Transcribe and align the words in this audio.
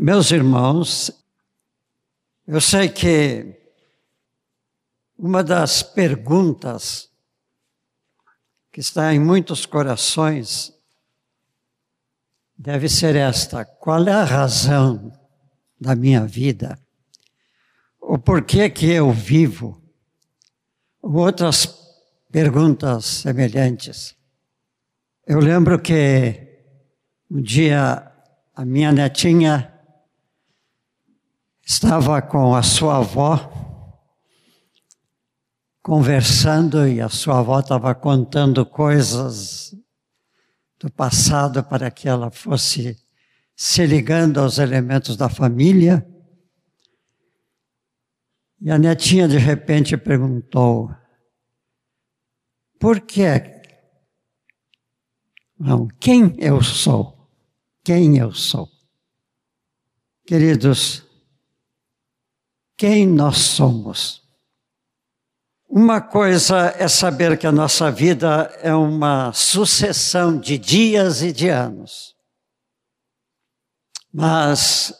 Meus 0.00 0.30
irmãos, 0.30 1.10
eu 2.46 2.60
sei 2.60 2.88
que 2.88 3.52
uma 5.18 5.42
das 5.42 5.82
perguntas 5.82 7.10
que 8.70 8.78
está 8.78 9.12
em 9.12 9.18
muitos 9.18 9.66
corações 9.66 10.72
deve 12.56 12.88
ser 12.88 13.16
esta: 13.16 13.64
qual 13.64 14.06
é 14.06 14.12
a 14.12 14.22
razão 14.22 15.12
da 15.80 15.96
minha 15.96 16.24
vida? 16.24 16.78
O 18.00 18.20
porquê 18.20 18.70
que 18.70 18.86
eu 18.86 19.10
vivo? 19.10 19.82
Outras 21.02 21.66
perguntas 22.30 23.04
semelhantes. 23.04 24.14
Eu 25.26 25.40
lembro 25.40 25.76
que 25.82 26.62
um 27.28 27.42
dia 27.42 28.12
a 28.54 28.64
minha 28.64 28.92
netinha 28.92 29.74
estava 31.68 32.22
com 32.22 32.54
a 32.54 32.62
sua 32.62 32.96
avó 32.96 33.52
conversando 35.82 36.88
e 36.88 36.98
a 36.98 37.10
sua 37.10 37.40
avó 37.40 37.60
estava 37.60 37.94
contando 37.94 38.64
coisas 38.64 39.76
do 40.78 40.90
passado 40.90 41.62
para 41.62 41.90
que 41.90 42.08
ela 42.08 42.30
fosse 42.30 42.96
se 43.54 43.84
ligando 43.84 44.40
aos 44.40 44.58
elementos 44.58 45.14
da 45.14 45.28
família. 45.28 46.06
E 48.60 48.70
a 48.70 48.78
netinha 48.78 49.28
de 49.28 49.36
repente 49.36 49.94
perguntou: 49.98 50.90
por 52.80 53.02
que? 53.02 53.60
Não, 55.58 55.86
quem 56.00 56.34
eu 56.38 56.62
sou? 56.62 57.30
Quem 57.84 58.16
eu 58.16 58.32
sou? 58.32 58.70
Queridos, 60.26 61.07
quem 62.78 63.04
nós 63.08 63.38
somos. 63.38 64.22
Uma 65.68 66.00
coisa 66.00 66.74
é 66.78 66.86
saber 66.88 67.36
que 67.36 67.46
a 67.46 67.52
nossa 67.52 67.90
vida 67.90 68.44
é 68.62 68.72
uma 68.72 69.32
sucessão 69.32 70.38
de 70.38 70.56
dias 70.56 71.20
e 71.20 71.32
de 71.32 71.48
anos. 71.48 72.16
Mas 74.10 74.94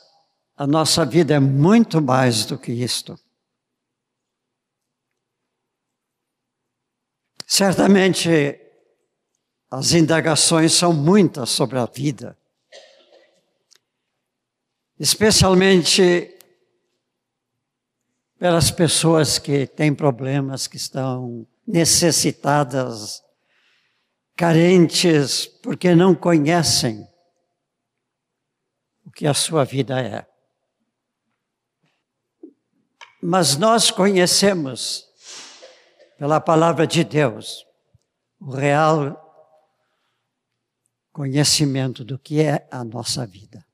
a 0.57 0.67
nossa 0.67 1.07
vida 1.07 1.35
é 1.35 1.41
muito 1.41 2.03
mais 2.03 2.45
do 2.45 2.59
que 2.59 2.73
isto. 2.73 3.19
Certamente 7.47 8.61
as 9.71 9.93
indagações 9.93 10.73
são 10.73 10.93
muitas 10.93 11.49
sobre 11.49 11.79
a 11.79 11.87
vida, 11.87 12.37
especialmente 14.99 16.38
pelas 18.39 18.71
pessoas 18.71 19.39
que 19.39 19.67
têm 19.67 19.95
problemas, 19.95 20.67
que 20.67 20.77
estão 20.77 21.47
necessitadas, 21.67 23.23
carentes, 24.37 25.47
porque 25.47 25.95
não 25.95 26.15
conhecem 26.15 27.07
o 29.05 29.11
que 29.11 29.27
a 29.27 29.35
sua 29.35 29.65
vida 29.65 30.01
é. 30.01 30.27
Mas 33.21 33.57
nós 33.57 33.91
conhecemos, 33.91 35.05
pela 36.17 36.41
palavra 36.41 36.87
de 36.87 37.03
Deus, 37.03 37.67
o 38.41 38.53
real 38.53 39.25
conhecimento 41.13 42.05
do 42.05 42.17
que 42.17 42.41
é 42.41 42.69
a 42.71 42.85
nossa 42.85 43.27
vida. 43.27 43.68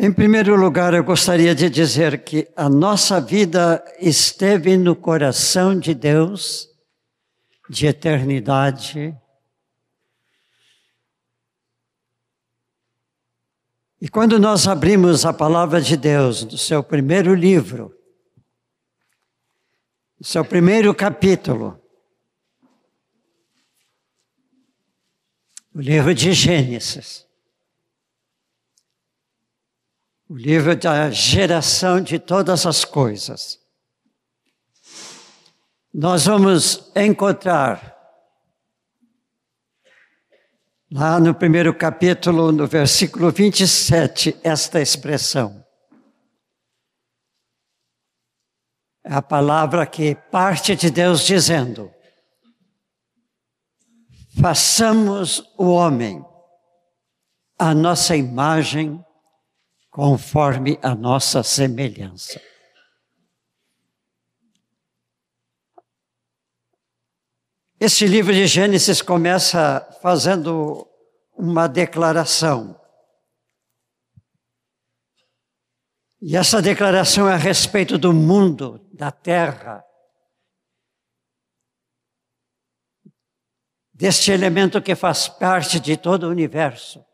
Em 0.00 0.12
primeiro 0.12 0.54
lugar, 0.54 0.94
eu 0.94 1.02
gostaria 1.02 1.52
de 1.56 1.68
dizer 1.68 2.22
que 2.22 2.48
a 2.54 2.68
nossa 2.68 3.20
vida 3.20 3.84
esteve 3.98 4.76
no 4.76 4.94
coração 4.94 5.76
de 5.76 5.92
Deus, 5.92 6.68
de 7.68 7.88
eternidade. 7.88 9.12
E 14.00 14.08
quando 14.08 14.38
nós 14.38 14.68
abrimos 14.68 15.26
a 15.26 15.32
palavra 15.32 15.80
de 15.80 15.96
Deus 15.96 16.44
no 16.44 16.56
seu 16.56 16.80
primeiro 16.84 17.34
livro, 17.34 17.92
no 20.16 20.24
seu 20.24 20.44
primeiro 20.44 20.94
capítulo, 20.94 21.76
o 25.74 25.80
livro 25.80 26.14
de 26.14 26.32
Gênesis, 26.32 27.27
o 30.28 30.36
livro 30.36 30.76
da 30.76 31.10
geração 31.10 32.00
de 32.00 32.18
todas 32.18 32.66
as 32.66 32.84
coisas. 32.84 33.58
Nós 35.92 36.26
vamos 36.26 36.92
encontrar 36.94 37.96
lá 40.92 41.18
no 41.18 41.34
primeiro 41.34 41.74
capítulo, 41.74 42.52
no 42.52 42.66
versículo 42.66 43.30
27, 43.30 44.38
esta 44.42 44.80
expressão. 44.80 45.64
É 49.02 49.14
a 49.14 49.22
palavra 49.22 49.86
que 49.86 50.14
parte 50.14 50.76
de 50.76 50.90
Deus 50.90 51.24
dizendo: 51.24 51.90
façamos 54.38 55.42
o 55.56 55.70
homem 55.70 56.22
a 57.58 57.74
nossa 57.74 58.14
imagem 58.14 59.04
conforme 59.98 60.78
a 60.80 60.94
nossa 60.94 61.42
semelhança. 61.42 62.40
Este 67.80 68.06
livro 68.06 68.32
de 68.32 68.46
Gênesis 68.46 69.02
começa 69.02 69.80
fazendo 70.00 70.88
uma 71.36 71.66
declaração. 71.66 72.80
E 76.22 76.36
essa 76.36 76.62
declaração 76.62 77.28
é 77.28 77.32
a 77.34 77.36
respeito 77.36 77.98
do 77.98 78.12
mundo, 78.12 78.88
da 78.92 79.10
terra, 79.10 79.84
deste 83.92 84.30
elemento 84.30 84.80
que 84.80 84.94
faz 84.94 85.26
parte 85.26 85.80
de 85.80 85.96
todo 85.96 86.28
o 86.28 86.30
universo. 86.30 87.07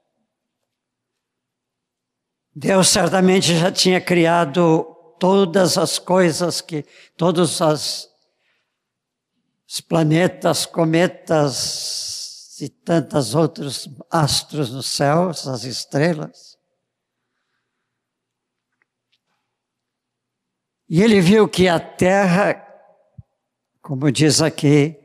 Deus 2.55 2.89
certamente 2.89 3.57
já 3.57 3.73
tinha 3.73 4.01
criado 4.01 4.85
todas 5.19 5.77
as 5.77 5.99
coisas 5.99 6.61
que, 6.61 6.85
todos 7.17 7.61
as, 7.61 8.09
os 9.69 9.81
planetas, 9.81 10.65
cometas 10.65 12.57
e 12.61 12.69
tantos 12.69 13.35
outros 13.35 13.89
astros 14.09 14.71
no 14.71 14.85
céu, 14.85 15.31
as 15.31 15.65
estrelas. 15.65 16.57
E 20.89 21.03
ele 21.03 21.21
viu 21.21 21.49
que 21.49 21.67
a 21.67 21.81
terra, 21.81 22.65
como 23.83 24.13
diz 24.13 24.41
aqui, 24.41 24.97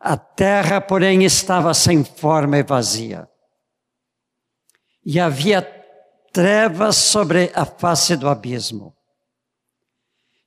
a 0.00 0.16
terra, 0.16 0.80
porém, 0.80 1.24
estava 1.24 1.74
sem 1.74 2.02
forma 2.04 2.56
e 2.56 2.62
vazia. 2.62 3.28
E 5.04 5.20
havia 5.20 5.83
trevas 6.34 6.96
sobre 6.96 7.52
a 7.54 7.64
face 7.64 8.16
do 8.16 8.28
abismo. 8.28 8.92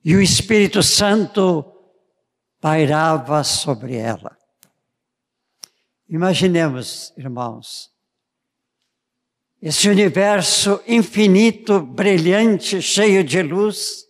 E 0.04 0.14
o 0.14 0.20
Espírito 0.20 0.82
Santo 0.82 1.64
pairava 2.60 3.42
sobre 3.42 3.96
ela. 3.96 4.36
Imaginemos, 6.06 7.10
irmãos, 7.16 7.90
esse 9.62 9.88
universo 9.88 10.82
infinito, 10.86 11.80
brilhante, 11.80 12.82
cheio 12.82 13.24
de 13.24 13.42
luz, 13.42 14.04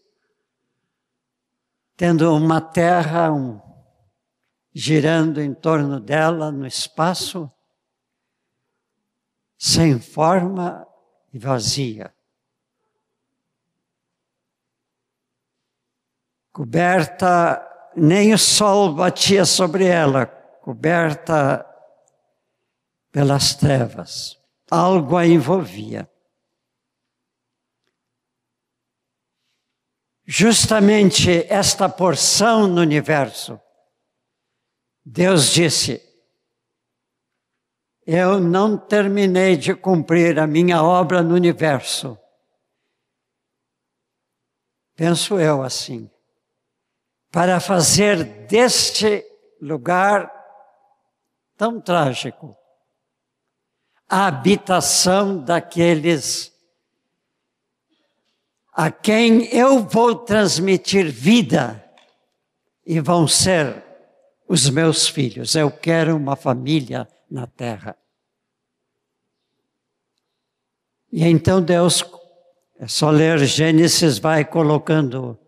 tendo 1.97 2.35
uma 2.35 2.61
terra 2.61 3.33
um, 3.33 3.61
girando 4.75 5.41
em 5.41 5.55
torno 5.55 6.01
dela 6.01 6.51
no 6.51 6.67
espaço, 6.67 7.51
sem 9.57 10.01
forma 10.01 10.88
vazia. 11.39 12.15
Coberta, 16.53 17.65
nem 17.97 18.35
o 18.35 18.39
sol 18.39 18.95
batia 18.95 19.45
sobre 19.45 19.87
ela, 19.87 20.27
coberta 20.61 21.65
pelas 23.13 23.55
trevas. 23.55 24.39
Algo 24.71 25.17
a 25.17 25.27
envolvia. 25.27 26.11
Justamente 30.27 31.47
esta 31.49 31.89
porção 31.89 32.67
no 32.67 32.83
universo, 32.83 33.59
Deus 35.03 35.51
disse: 35.51 36.08
eu 38.11 38.41
não 38.41 38.79
terminei 38.79 39.55
de 39.55 39.75
cumprir 39.75 40.39
a 40.39 40.47
minha 40.47 40.83
obra 40.83 41.23
no 41.23 41.35
universo. 41.35 42.19
Penso 44.97 45.39
eu 45.39 45.63
assim. 45.63 46.11
Para 47.31 47.61
fazer 47.61 48.25
deste 48.47 49.23
lugar 49.61 50.33
tão 51.55 51.79
trágico 51.79 52.57
a 54.09 54.29
habitação 54.29 55.37
daqueles 55.45 56.51
a 58.73 58.91
quem 58.91 59.55
eu 59.55 59.85
vou 59.85 60.15
transmitir 60.15 61.11
vida 61.11 61.85
e 62.87 63.01
vão 63.01 63.29
ser 63.29 63.85
os 64.49 64.71
meus 64.71 65.07
filhos. 65.07 65.55
Eu 65.55 65.71
quero 65.71 66.17
uma 66.17 66.35
família 66.35 67.07
na 67.31 67.47
terra. 67.47 67.97
E 71.11 71.25
então 71.25 71.63
Deus, 71.63 72.05
é 72.79 72.87
só 72.87 73.11
ler 73.11 73.39
Gênesis, 73.39 74.19
vai 74.19 74.45
colocando 74.45 75.39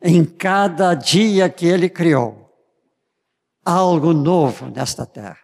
em 0.00 0.24
cada 0.24 0.94
dia 0.94 1.48
que 1.48 1.66
Ele 1.66 1.88
criou 1.88 2.42
algo 3.64 4.12
novo 4.12 4.66
nesta 4.66 5.06
terra. 5.06 5.38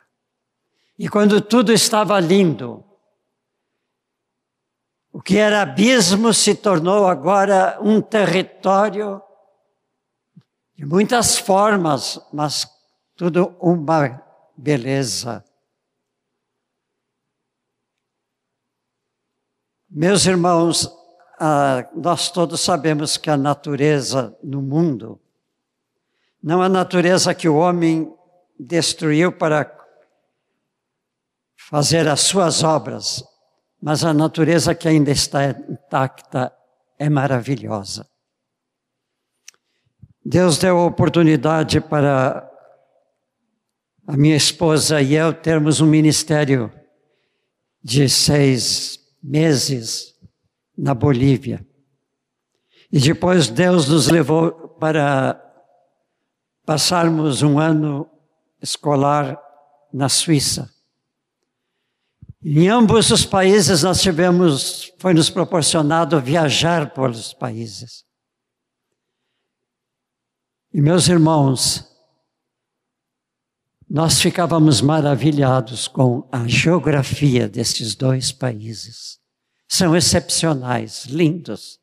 E 0.98 1.08
quando 1.08 1.40
tudo 1.40 1.72
estava 1.72 2.18
lindo, 2.18 2.84
o 5.12 5.22
que 5.22 5.36
era 5.36 5.62
abismo 5.62 6.34
se 6.34 6.54
tornou 6.54 7.06
agora 7.06 7.78
um 7.80 8.00
território 8.00 9.22
de 10.76 10.84
muitas 10.84 11.38
formas, 11.38 12.20
mas 12.32 12.68
tudo 13.16 13.56
uma 13.60 14.22
beleza. 14.56 15.44
Meus 20.00 20.26
irmãos, 20.26 20.88
ah, 21.40 21.84
nós 21.92 22.30
todos 22.30 22.60
sabemos 22.60 23.16
que 23.16 23.28
a 23.28 23.36
natureza 23.36 24.38
no 24.44 24.62
mundo, 24.62 25.20
não 26.40 26.62
a 26.62 26.68
natureza 26.68 27.34
que 27.34 27.48
o 27.48 27.56
homem 27.56 28.14
destruiu 28.56 29.32
para 29.32 29.76
fazer 31.68 32.06
as 32.06 32.20
suas 32.20 32.62
obras, 32.62 33.24
mas 33.82 34.04
a 34.04 34.14
natureza 34.14 34.72
que 34.72 34.86
ainda 34.86 35.10
está 35.10 35.46
intacta 35.48 36.56
é 36.96 37.08
maravilhosa. 37.08 38.08
Deus 40.24 40.58
deu 40.58 40.78
a 40.78 40.86
oportunidade 40.86 41.80
para 41.80 42.48
a 44.06 44.16
minha 44.16 44.36
esposa 44.36 45.02
e 45.02 45.16
eu 45.16 45.34
termos 45.34 45.80
um 45.80 45.86
ministério 45.86 46.72
de 47.82 48.08
seis 48.08 48.97
meses 49.22 50.14
na 50.76 50.94
Bolívia. 50.94 51.66
E 52.90 52.98
depois 52.98 53.48
Deus 53.48 53.88
nos 53.88 54.08
levou 54.08 54.52
para 54.52 55.44
passarmos 56.64 57.42
um 57.42 57.58
ano 57.58 58.08
escolar 58.62 59.38
na 59.92 60.08
Suíça. 60.08 60.72
Em 62.42 62.68
ambos 62.68 63.10
os 63.10 63.24
países 63.24 63.82
nós 63.82 64.00
tivemos, 64.00 64.92
foi 64.98 65.12
nos 65.12 65.28
proporcionado 65.28 66.20
viajar 66.20 66.90
pelos 66.94 67.34
países. 67.34 68.04
E 70.72 70.80
meus 70.80 71.08
irmãos, 71.08 71.87
nós 73.88 74.20
ficávamos 74.20 74.82
maravilhados 74.82 75.88
com 75.88 76.28
a 76.30 76.46
geografia 76.46 77.48
destes 77.48 77.94
dois 77.94 78.30
países. 78.30 79.18
São 79.66 79.96
excepcionais, 79.96 81.04
lindos. 81.06 81.80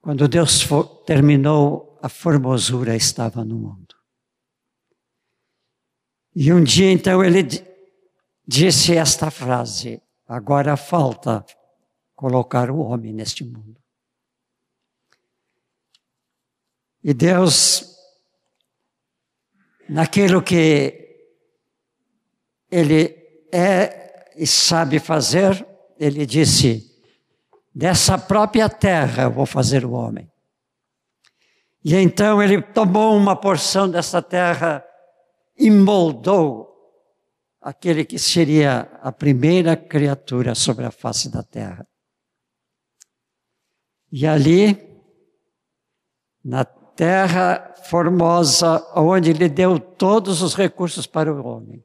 Quando 0.00 0.28
Deus 0.28 0.64
terminou, 1.04 1.98
a 2.00 2.08
formosura 2.08 2.94
estava 2.94 3.44
no 3.44 3.56
mundo. 3.56 3.96
E 6.32 6.52
um 6.52 6.62
dia 6.62 6.92
então 6.92 7.24
ele 7.24 7.42
disse 8.46 8.96
esta 8.96 9.32
frase: 9.32 10.00
agora 10.28 10.76
falta 10.76 11.44
colocar 12.14 12.70
o 12.70 12.78
homem 12.78 13.12
neste 13.12 13.44
mundo. 13.44 13.85
E 17.08 17.14
Deus, 17.14 17.96
naquilo 19.88 20.42
que 20.42 21.16
Ele 22.68 23.14
é 23.52 24.34
e 24.36 24.44
sabe 24.44 24.98
fazer, 24.98 25.64
Ele 26.00 26.26
disse: 26.26 27.00
dessa 27.72 28.18
própria 28.18 28.68
terra 28.68 29.22
eu 29.22 29.30
vou 29.30 29.46
fazer 29.46 29.84
o 29.84 29.92
homem. 29.92 30.28
E 31.84 31.94
então 31.94 32.42
ele 32.42 32.60
tomou 32.60 33.16
uma 33.16 33.36
porção 33.36 33.88
dessa 33.88 34.20
terra 34.20 34.84
e 35.56 35.70
moldou 35.70 36.66
aquele 37.60 38.04
que 38.04 38.18
seria 38.18 38.90
a 39.00 39.12
primeira 39.12 39.76
criatura 39.76 40.56
sobre 40.56 40.84
a 40.84 40.90
face 40.90 41.30
da 41.30 41.44
terra. 41.44 41.86
E 44.10 44.26
ali, 44.26 44.76
na 46.44 46.64
terra 46.96 47.74
formosa, 47.84 48.84
onde 48.96 49.30
ele 49.30 49.48
deu 49.48 49.78
todos 49.78 50.42
os 50.42 50.54
recursos 50.54 51.06
para 51.06 51.32
o 51.32 51.46
homem, 51.46 51.84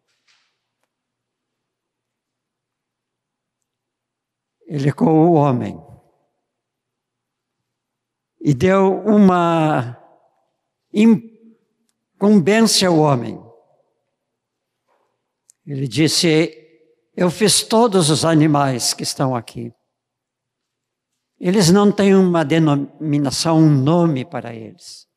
ele 4.66 4.92
com 4.92 5.28
o 5.28 5.34
homem. 5.34 5.80
E 8.44 8.56
deu 8.56 9.04
uma 9.06 10.02
incumbência 10.92 12.88
ao 12.88 12.98
homem. 12.98 13.40
Ele 15.64 15.88
disse: 15.88 16.58
Eu 17.16 17.30
fiz 17.30 17.62
todos 17.62 18.10
os 18.10 18.26
animais 18.26 18.96
que 18.96 19.04
estão 19.04 19.36
aqui. 19.36 19.72
Eles 21.44 21.72
não 21.72 21.92
têm 21.92 22.14
uma 22.14 22.46
denominação, 22.46 23.58
um 23.58 23.72
nome 23.72 24.24
para 24.24 24.54
eles. 24.54 25.08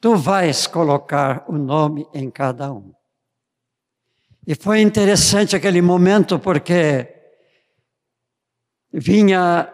Tu 0.00 0.16
vais 0.16 0.66
colocar 0.66 1.44
o 1.48 1.52
nome 1.52 2.04
em 2.12 2.28
cada 2.32 2.72
um. 2.72 2.92
E 4.44 4.56
foi 4.56 4.80
interessante 4.80 5.54
aquele 5.54 5.80
momento 5.80 6.40
porque 6.40 7.14
vinha 8.92 9.72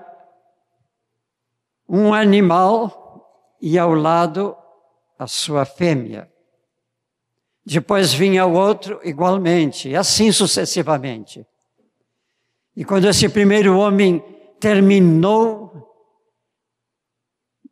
um 1.88 2.12
animal 2.12 3.56
e 3.62 3.78
ao 3.78 3.94
lado 3.94 4.54
a 5.18 5.26
sua 5.26 5.64
fêmea. 5.64 6.30
Depois 7.64 8.12
vinha 8.12 8.44
o 8.44 8.52
outro 8.52 9.00
igualmente, 9.02 9.88
e 9.88 9.96
assim 9.96 10.30
sucessivamente. 10.30 11.46
E 12.76 12.84
quando 12.84 13.08
esse 13.08 13.28
primeiro 13.28 13.76
homem 13.78 14.20
terminou 14.58 15.72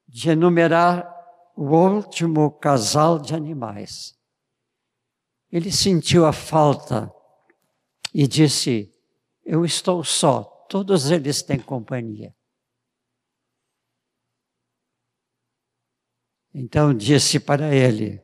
de 0.06 0.30
enumerar 0.30 1.11
o 1.56 1.64
último 1.76 2.50
casal 2.52 3.18
de 3.18 3.35
animais, 3.35 4.16
ele 5.50 5.73
sentiu 5.73 6.25
a 6.25 6.32
falta 6.32 7.12
e 8.14 8.26
disse: 8.26 8.94
Eu 9.44 9.64
estou 9.64 10.04
só, 10.04 10.44
todos 10.68 11.11
eles 11.11 11.42
têm 11.42 11.59
companhia. 11.59 12.35
Então 16.54 16.94
disse 16.94 17.40
para 17.40 17.75
ele: 17.75 18.23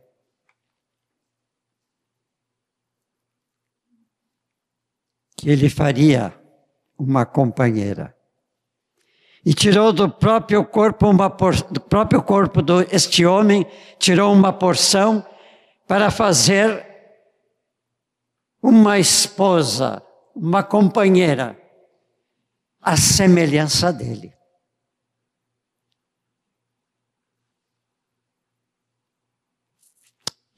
que 5.39 5.49
ele 5.49 5.71
faria 5.71 6.38
uma 6.99 7.25
companheira. 7.25 8.15
E 9.45 9.55
tirou 9.55 9.93
do 9.93 10.11
próprio 10.11 10.65
corpo 10.65 11.09
uma 11.09 11.31
por, 11.31 11.55
do 11.71 11.81
próprio 11.81 12.23
corpo 12.23 12.61
deste 12.61 13.25
homem, 13.25 13.67
tirou 13.99 14.33
uma 14.33 14.53
porção 14.53 15.25
para 15.87 16.11
fazer 16.11 16.87
uma 18.63 18.99
esposa, 18.99 20.03
uma 20.35 20.63
companheira, 20.63 21.57
à 22.83 22.97
semelhança 22.97 23.93
dele. 23.93 24.37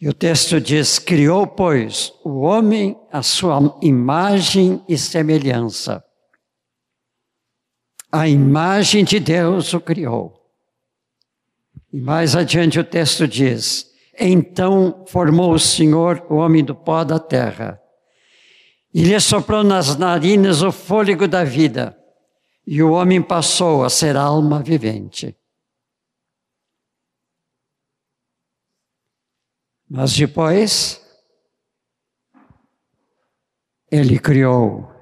E 0.01 0.09
o 0.09 0.15
texto 0.15 0.59
diz: 0.59 0.99
Criou, 0.99 1.47
pois, 1.47 2.13
o 2.25 2.41
homem 2.41 2.99
a 3.13 3.23
sua 3.23 3.79
imagem 3.83 4.83
e 4.89 4.97
semelhança. 4.97 6.03
A 8.13 8.29
imagem 8.29 9.05
de 9.05 9.21
Deus 9.21 9.73
o 9.73 9.81
criou. 9.81 10.41
E 11.93 12.01
mais 12.01 12.35
adiante 12.35 12.79
o 12.79 12.85
texto 12.85 13.27
diz: 13.27 13.91
Então 14.19 15.05
formou 15.07 15.53
o 15.53 15.59
Senhor 15.59 16.25
o 16.29 16.37
homem 16.37 16.65
do 16.65 16.75
pó 16.75 17.05
da 17.05 17.19
terra, 17.19 17.81
e 18.93 19.03
lhe 19.03 19.21
soprou 19.21 19.63
nas 19.63 19.97
narinas 19.97 20.63
o 20.63 20.73
fôlego 20.73 21.29
da 21.29 21.45
vida, 21.45 21.97
e 22.67 22.83
o 22.83 22.93
homem 22.93 23.23
passou 23.23 23.85
a 23.85 23.91
ser 23.91 24.17
alma 24.17 24.63
vivente. 24.63 25.37
Mas 29.89 30.15
depois, 30.15 31.05
ele 33.91 34.21
criou 34.21 35.00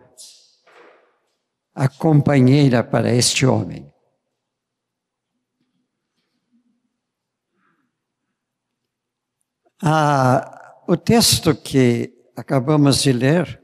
a 1.79 1.89
companheira 1.89 2.83
para 2.83 3.15
este 3.15 3.47
homem. 3.47 3.89
Ah, 9.81 10.83
o 10.89 10.97
texto 10.97 11.55
que 11.55 12.13
acabamos 12.37 13.01
de 13.01 13.13
ler 13.13 13.63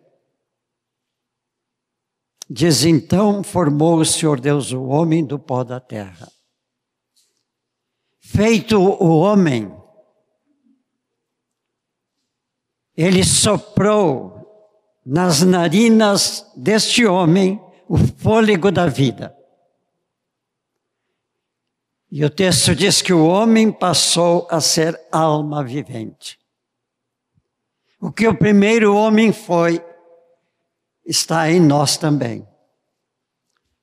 diz: 2.49 2.85
Então 2.85 3.43
formou 3.43 3.99
o 3.99 4.05
Senhor 4.05 4.39
Deus 4.39 4.71
o 4.71 4.85
homem 4.85 5.27
do 5.27 5.37
pó 5.37 5.65
da 5.65 5.81
terra. 5.81 6.31
Feito 8.21 8.79
o 8.79 9.19
homem, 9.19 9.77
ele 12.97 13.25
soprou 13.25 14.41
nas 15.05 15.43
narinas 15.43 16.49
deste 16.57 17.05
homem 17.05 17.64
o 17.89 17.97
fôlego 17.97 18.71
da 18.71 18.87
vida. 18.87 19.37
E 22.11 22.25
o 22.25 22.31
texto 22.31 22.75
diz 22.75 23.03
que 23.03 23.13
o 23.13 23.27
homem 23.27 23.73
passou 23.73 24.47
a 24.51 24.61
ser 24.61 25.01
alma 25.11 25.65
vivente. 25.65 26.39
O 28.01 28.13
que 28.13 28.29
o 28.29 28.37
primeiro 28.37 28.95
homem 28.95 29.33
foi, 29.33 29.85
está 31.05 31.51
em 31.51 31.59
nós 31.59 31.97
também. 31.97 32.47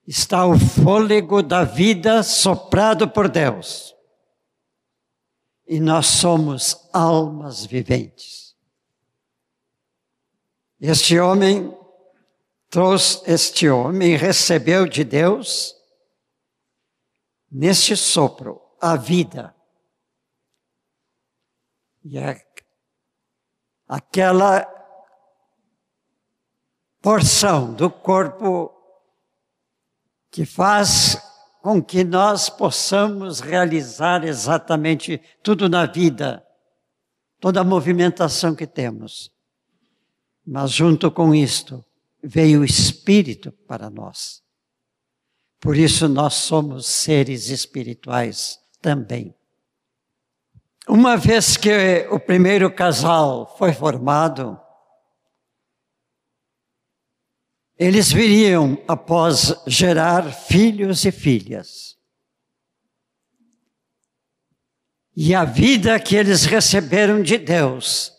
Está 0.08 0.46
o 0.46 0.58
fôlego 0.58 1.44
da 1.44 1.64
vida 1.64 2.24
soprado 2.24 3.10
por 3.10 3.28
Deus. 3.28 3.96
E 5.68 5.80
nós 5.80 6.08
somos 6.08 6.88
almas 6.94 7.66
viventes. 7.66 8.56
Este 10.80 11.20
homem 11.20 11.78
trouxe, 12.72 13.22
este 13.30 13.70
homem 13.70 14.16
recebeu 14.16 14.88
de 14.88 15.04
Deus 15.04 15.76
neste 17.52 17.98
sopro, 17.98 18.62
a 18.80 18.96
vida. 18.96 19.54
E 22.04 22.18
é 22.18 22.42
aquela 23.88 24.66
porção 27.02 27.74
do 27.74 27.92
corpo 27.92 28.72
que 30.32 30.46
faz 30.46 31.22
com 31.62 31.84
que 31.84 32.06
nós 32.06 32.50
possamos 32.50 33.42
realizar 33.42 34.24
exatamente 34.24 35.22
tudo 35.44 35.68
na 35.68 35.86
vida, 35.86 36.44
toda 37.40 37.60
a 37.60 37.66
movimentação 37.66 38.56
que 38.56 38.66
temos. 38.66 39.30
Mas 40.44 40.72
junto 40.72 41.12
com 41.12 41.36
isto 41.36 41.86
veio 42.24 42.62
o 42.62 42.66
Espírito 42.66 43.52
para 43.68 43.90
nós. 43.90 44.42
Por 45.60 45.78
isso 45.78 46.08
nós 46.08 46.34
somos 46.34 46.88
seres 46.88 47.50
espirituais 47.50 48.60
também. 48.82 49.36
Uma 50.90 51.16
vez 51.16 51.56
que 51.56 52.08
o 52.10 52.20
primeiro 52.20 52.74
casal 52.74 53.56
foi 53.58 53.72
formado, 53.72 54.60
eles 57.78 58.12
viriam 58.12 58.84
após 58.88 59.54
gerar 59.68 60.32
filhos 60.32 61.06
e 61.06 61.12
filhas. 61.12 61.98
E 65.16 65.36
a 65.36 65.46
vida 65.46 66.00
que 66.00 66.16
eles 66.16 66.46
receberam 66.46 67.22
de 67.22 67.38
Deus 67.38 68.12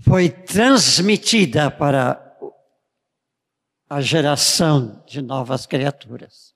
foi 0.00 0.28
transmitida 0.28 1.70
para 1.70 2.25
a 3.88 4.00
geração 4.00 5.02
de 5.06 5.22
novas 5.22 5.66
criaturas. 5.66 6.54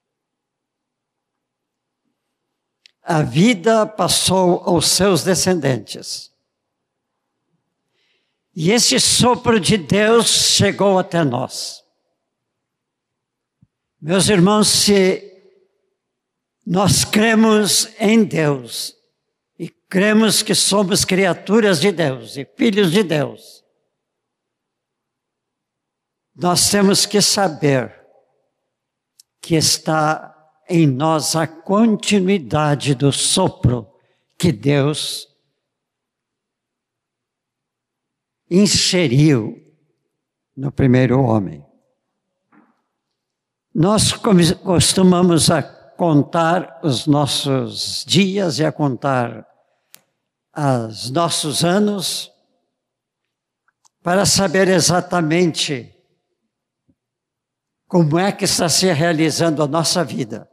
A 3.02 3.22
vida 3.22 3.86
passou 3.86 4.62
aos 4.64 4.86
seus 4.86 5.22
descendentes. 5.22 6.30
E 8.54 8.70
esse 8.70 8.98
sopro 8.98 9.58
de 9.58 9.76
Deus 9.76 10.26
chegou 10.26 10.98
até 10.98 11.24
nós. 11.24 11.84
Meus 14.00 14.28
irmãos, 14.28 14.68
se 14.68 15.30
nós 16.66 17.04
cremos 17.04 17.88
em 17.98 18.24
Deus 18.24 18.94
e 19.58 19.68
cremos 19.68 20.42
que 20.42 20.54
somos 20.54 21.04
criaturas 21.04 21.80
de 21.80 21.92
Deus 21.92 22.36
e 22.36 22.44
filhos 22.56 22.90
de 22.90 23.02
Deus, 23.02 23.59
nós 26.40 26.70
temos 26.70 27.04
que 27.04 27.20
saber 27.20 27.94
que 29.42 29.56
está 29.56 30.34
em 30.66 30.86
nós 30.86 31.36
a 31.36 31.46
continuidade 31.46 32.94
do 32.94 33.12
sopro 33.12 33.86
que 34.38 34.50
Deus 34.50 35.28
inseriu 38.50 39.54
no 40.56 40.72
primeiro 40.72 41.20
homem. 41.20 41.62
Nós 43.74 44.14
costumamos 44.64 45.50
a 45.50 45.62
contar 45.62 46.80
os 46.82 47.06
nossos 47.06 48.02
dias 48.06 48.58
e 48.58 48.64
a 48.64 48.72
contar 48.72 49.46
os 50.88 51.10
nossos 51.10 51.62
anos 51.62 52.32
para 54.02 54.24
saber 54.24 54.68
exatamente 54.68 55.99
como 57.90 58.16
é 58.20 58.30
que 58.30 58.44
está 58.44 58.68
se 58.68 58.86
realizando 58.92 59.64
a 59.64 59.66
nossa 59.66 60.04
vida? 60.04 60.48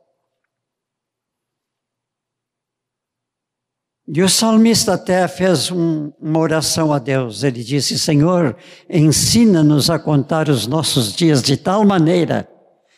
E 4.08 4.24
o 4.24 4.28
salmista 4.28 4.96
até 4.96 5.28
fez 5.28 5.70
um, 5.70 6.12
uma 6.20 6.40
oração 6.40 6.92
a 6.92 6.98
Deus. 6.98 7.44
Ele 7.44 7.64
disse: 7.64 8.00
Senhor, 8.00 8.58
ensina-nos 8.90 9.88
a 9.88 10.00
contar 10.00 10.50
os 10.50 10.66
nossos 10.66 11.14
dias 11.14 11.44
de 11.44 11.56
tal 11.56 11.86
maneira 11.86 12.50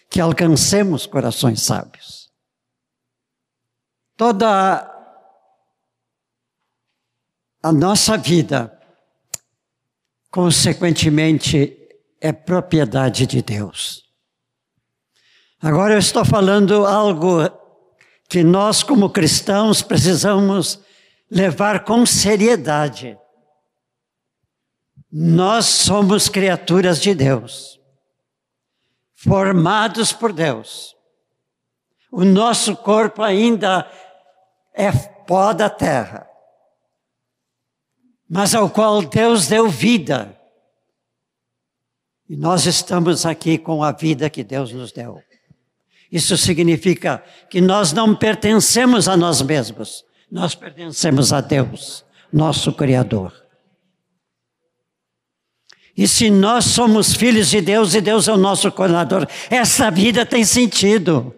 que 0.09 0.21
alcancemos 0.21 1.05
corações 1.05 1.61
sábios. 1.61 2.29
Toda 4.15 4.89
a 7.61 7.73
nossa 7.73 8.17
vida, 8.17 8.71
consequentemente, 10.31 11.77
é 12.21 12.31
propriedade 12.31 13.27
de 13.27 13.41
Deus. 13.41 14.08
Agora 15.61 15.93
eu 15.93 15.99
estou 15.99 16.23
falando 16.23 16.85
algo 16.85 17.39
que 18.29 18.43
nós, 18.43 18.81
como 18.81 19.09
cristãos, 19.09 19.81
precisamos 19.81 20.79
levar 21.29 21.83
com 21.83 22.05
seriedade. 22.05 23.17
Nós 25.11 25.65
somos 25.65 26.29
criaturas 26.29 27.01
de 27.01 27.13
Deus, 27.13 27.79
formados 29.15 30.13
por 30.13 30.31
Deus. 30.31 30.95
O 32.11 32.23
nosso 32.23 32.77
corpo 32.77 33.21
ainda 33.21 33.89
é 34.73 34.91
pó 34.91 35.51
da 35.51 35.69
terra, 35.69 36.27
mas 38.29 38.55
ao 38.55 38.69
qual 38.69 39.01
Deus 39.01 39.47
deu 39.47 39.67
vida. 39.67 40.39
E 42.29 42.37
nós 42.37 42.65
estamos 42.65 43.25
aqui 43.25 43.57
com 43.57 43.83
a 43.83 43.91
vida 43.91 44.29
que 44.29 44.43
Deus 44.43 44.71
nos 44.71 44.91
deu. 44.91 45.21
Isso 46.11 46.35
significa 46.37 47.23
que 47.49 47.61
nós 47.61 47.93
não 47.93 48.15
pertencemos 48.15 49.07
a 49.07 49.15
nós 49.15 49.41
mesmos, 49.41 50.03
nós 50.31 50.55
pertencemos 50.55 51.31
a 51.31 51.41
Deus, 51.41 52.03
nosso 52.31 52.73
Criador. 52.73 53.33
E 55.95 56.07
se 56.07 56.29
nós 56.29 56.65
somos 56.65 57.13
filhos 57.13 57.49
de 57.49 57.61
Deus 57.61 57.93
e 57.93 58.01
Deus 58.01 58.27
é 58.27 58.33
o 58.33 58.37
nosso 58.37 58.71
Criador, 58.71 59.27
essa 59.49 59.91
vida 59.91 60.25
tem 60.25 60.45
sentido. 60.45 61.35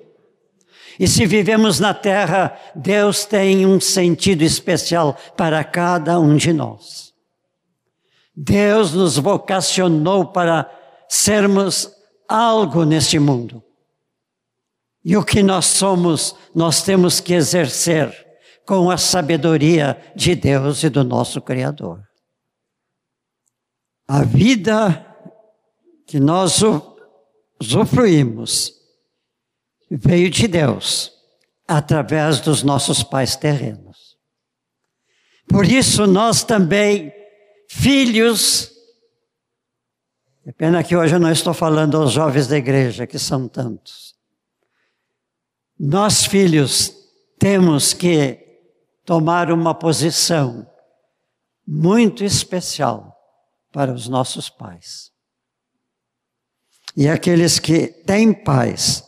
E 1.00 1.08
se 1.08 1.26
vivemos 1.26 1.80
na 1.80 1.94
terra, 1.94 2.56
Deus 2.76 3.26
tem 3.26 3.66
um 3.66 3.82
sentido 3.82 4.44
especial 4.44 5.18
para 5.36 5.64
cada 5.64 6.20
um 6.20 6.38
de 6.38 6.54
nós. 6.54 7.12
Deus 8.36 8.94
nos 8.94 9.18
vocacionou 9.18 10.28
para 10.28 10.70
sermos 11.10 11.90
algo 12.30 12.86
neste 12.86 13.20
mundo. 13.20 13.64
E 15.04 15.18
o 15.18 15.24
que 15.24 15.42
nós 15.42 15.66
somos, 15.66 16.36
nós 16.54 16.84
temos 16.84 17.20
que 17.20 17.34
exercer 17.34 18.14
com 18.66 18.90
a 18.92 18.98
sabedoria 18.98 20.00
de 20.16 20.36
Deus 20.36 20.84
e 20.84 20.90
do 20.90 21.04
nosso 21.04 21.42
Criador. 21.42 22.02
A 24.08 24.24
vida 24.24 25.06
que 26.06 26.20
nós 26.20 26.62
usufruímos 27.60 28.74
veio 29.90 30.30
de 30.30 30.48
Deus 30.48 31.12
através 31.68 32.40
dos 32.40 32.64
nossos 32.64 33.02
pais 33.02 33.36
terrenos. 33.36 34.18
Por 35.48 35.66
isso 35.66 36.06
nós 36.06 36.44
também, 36.44 37.12
filhos, 37.70 38.72
é 40.46 40.52
pena 40.52 40.84
que 40.84 40.96
hoje 40.96 41.16
eu 41.16 41.20
não 41.20 41.32
estou 41.32 41.54
falando 41.54 41.98
aos 41.98 42.12
jovens 42.12 42.48
da 42.48 42.58
igreja, 42.58 43.06
que 43.06 43.20
são 43.20 43.48
tantos. 43.48 44.11
Nós, 45.84 46.28
filhos, 46.28 46.94
temos 47.40 47.92
que 47.92 48.38
tomar 49.04 49.52
uma 49.52 49.74
posição 49.74 50.72
muito 51.68 52.24
especial 52.24 53.18
para 53.72 53.92
os 53.92 54.08
nossos 54.08 54.48
pais. 54.48 55.12
E 56.96 57.08
aqueles 57.08 57.58
que 57.58 57.88
têm 57.88 58.32
pais 58.32 59.04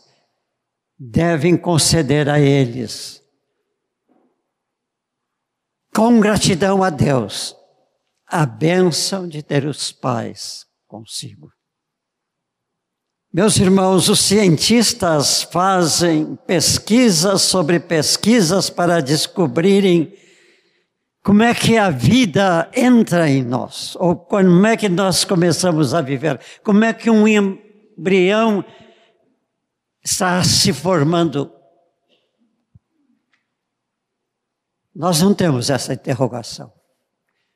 devem 0.98 1.56
conceder 1.56 2.28
a 2.28 2.40
eles, 2.40 3.22
com 5.94 6.18
gratidão 6.18 6.82
a 6.82 6.90
Deus, 6.90 7.54
a 8.26 8.44
bênção 8.44 9.28
de 9.28 9.44
ter 9.44 9.64
os 9.64 9.92
pais 9.92 10.66
consigo. 10.88 11.53
Meus 13.36 13.56
irmãos, 13.56 14.08
os 14.08 14.20
cientistas 14.20 15.42
fazem 15.42 16.36
pesquisas 16.46 17.42
sobre 17.42 17.80
pesquisas 17.80 18.70
para 18.70 19.02
descobrirem 19.02 20.16
como 21.20 21.42
é 21.42 21.52
que 21.52 21.76
a 21.76 21.90
vida 21.90 22.70
entra 22.72 23.28
em 23.28 23.42
nós, 23.42 23.96
ou 23.96 24.14
como 24.14 24.64
é 24.64 24.76
que 24.76 24.88
nós 24.88 25.24
começamos 25.24 25.92
a 25.94 26.00
viver, 26.00 26.40
como 26.62 26.84
é 26.84 26.94
que 26.94 27.10
um 27.10 27.26
embrião 27.26 28.64
está 30.00 30.40
se 30.44 30.72
formando. 30.72 31.52
Nós 34.94 35.20
não 35.20 35.34
temos 35.34 35.70
essa 35.70 35.92
interrogação, 35.92 36.72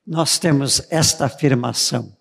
nós 0.04 0.40
temos 0.40 0.82
esta 0.90 1.26
afirmação. 1.26 2.17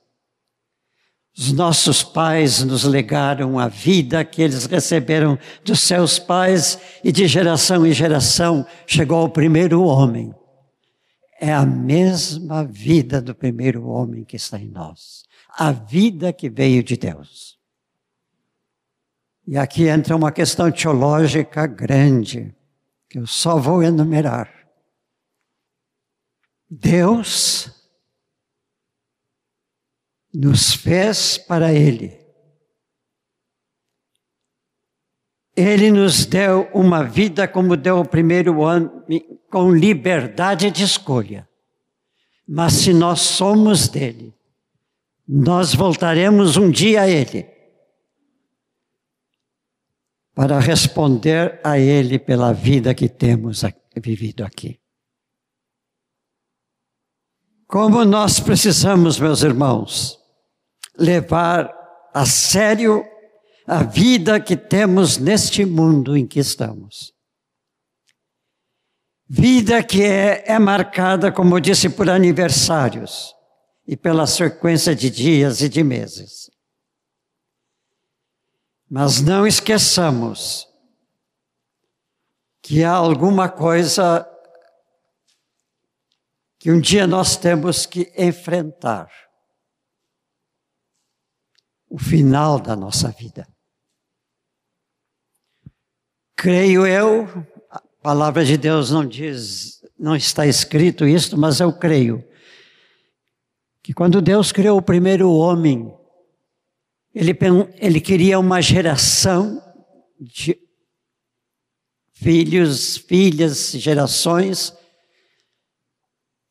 Os 1.38 1.52
nossos 1.52 2.02
pais 2.04 2.64
nos 2.64 2.84
legaram 2.84 3.60
a 3.60 3.68
vida 3.68 4.26
que 4.26 4.42
eles 4.42 4.66
receberam 4.66 5.38
dos 5.64 5.82
seus 5.82 6.18
pais 6.18 6.80
e 7.04 7.12
de 7.12 7.28
geração 7.28 7.86
em 7.86 7.94
geração 7.94 8.66
chegou 8.88 9.20
ao 9.20 9.30
primeiro 9.30 9.84
homem. 9.84 10.34
É 11.40 11.54
a 11.54 11.64
mesma 11.64 12.66
vida 12.66 13.22
do 13.22 13.36
primeiro 13.36 13.88
homem 13.88 14.24
que 14.24 14.36
está 14.36 14.60
em 14.60 14.68
nós. 14.68 15.26
A 15.56 15.72
vida 15.72 16.34
que 16.34 16.50
veio 16.50 16.84
de 16.84 16.98
Deus. 16.98 17.60
E 19.46 19.58
aqui 19.58 19.88
entra 19.88 20.16
uma 20.16 20.32
questão 20.32 20.72
teológica 20.72 21.68
grande, 21.68 22.54
que 23.08 23.20
eu 23.20 23.28
só 23.28 23.60
vou 23.60 23.84
enumerar. 23.84 24.52
Deus 26.68 27.77
nos 30.40 30.72
fez 30.74 31.36
para 31.36 31.74
Ele. 31.74 32.16
Ele 35.56 35.90
nos 35.90 36.28
deu 36.28 36.70
uma 36.72 37.04
vida 37.04 37.48
como 37.48 37.76
deu 37.76 37.98
o 38.00 38.08
primeiro 38.08 38.64
ano, 38.64 39.04
com 39.50 39.72
liberdade 39.72 40.70
de 40.70 40.84
escolha. 40.84 41.50
Mas 42.48 42.74
se 42.74 42.94
nós 42.94 43.22
somos 43.22 43.88
dele, 43.88 44.32
nós 45.28 45.74
voltaremos 45.74 46.56
um 46.56 46.70
dia 46.70 47.02
a 47.02 47.10
Ele 47.10 47.44
para 50.36 50.60
responder 50.60 51.60
a 51.64 51.80
Ele 51.80 52.20
pela 52.20 52.54
vida 52.54 52.94
que 52.94 53.10
temos 53.10 53.64
vivido 53.96 54.46
aqui. 54.46 54.80
Como 57.66 58.06
nós 58.06 58.40
precisamos, 58.40 59.20
meus 59.20 59.42
irmãos, 59.42 60.17
levar 60.98 61.74
a 62.14 62.26
sério 62.26 63.06
a 63.68 63.84
vida 63.84 64.40
que 64.40 64.56
temos 64.56 65.18
neste 65.18 65.66
mundo 65.66 66.16
em 66.16 66.26
que 66.26 66.40
estamos. 66.40 67.14
Vida 69.30 69.84
que 69.84 70.02
é, 70.04 70.46
é 70.48 70.58
marcada, 70.58 71.32
como 71.32 71.60
disse, 71.60 71.90
por 71.90 72.10
aniversários 72.10 73.36
e 73.86 73.98
pela 73.98 74.26
sequência 74.26 74.96
de 74.96 75.10
dias 75.10 75.62
e 75.62 75.68
de 75.68 75.84
meses. 75.84 76.50
Mas 78.90 79.22
não 79.22 79.46
esqueçamos 79.46 80.66
que 82.62 82.86
há 82.86 82.94
alguma 82.94 83.50
coisa 83.50 84.26
que 86.58 86.72
um 86.72 86.80
dia 86.80 87.06
nós 87.06 87.36
temos 87.36 87.86
que 87.86 88.12
enfrentar 88.18 89.10
o 91.90 91.98
final 91.98 92.60
da 92.60 92.76
nossa 92.76 93.10
vida. 93.10 93.48
Creio 96.36 96.86
eu, 96.86 97.28
a 97.70 97.82
palavra 98.02 98.46
de 98.46 98.58
Deus 98.58 98.92
não 98.92 99.06
diz, 99.06 99.82
não 99.98 100.16
está 100.16 100.46
escrito 100.46 101.08
isso, 101.08 101.38
mas 101.38 101.60
eu 101.60 101.74
creio 101.74 102.24
que 103.82 103.94
quando 103.94 104.22
Deus 104.22 104.52
criou 104.52 104.78
o 104.78 104.82
primeiro 104.82 105.32
homem, 105.32 105.92
ele, 107.16 107.36
ele 107.78 108.02
queria 108.02 108.38
uma 108.38 108.62
geração 108.62 109.64
de 110.20 110.60
filhos, 112.12 112.98
filhas, 112.98 113.72
gerações 113.72 114.74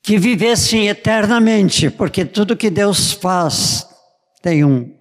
que 0.02 0.18
vivessem 0.18 0.88
eternamente, 0.88 1.90
porque 1.90 2.24
tudo 2.24 2.56
que 2.56 2.70
Deus 2.70 3.12
faz 3.12 3.86
tem 4.40 4.64
um 4.64 4.96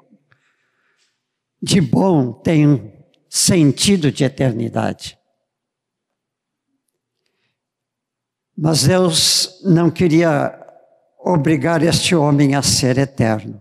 de 1.65 1.81
bom, 1.81 2.31
tem 2.31 2.93
sentido 3.27 4.11
de 4.11 4.23
eternidade. 4.23 5.17
Mas 8.55 8.83
Deus 8.83 9.63
não 9.63 9.89
queria 9.89 10.53
obrigar 11.19 11.81
este 11.81 12.15
homem 12.15 12.53
a 12.53 12.61
ser 12.61 12.99
eterno. 12.99 13.59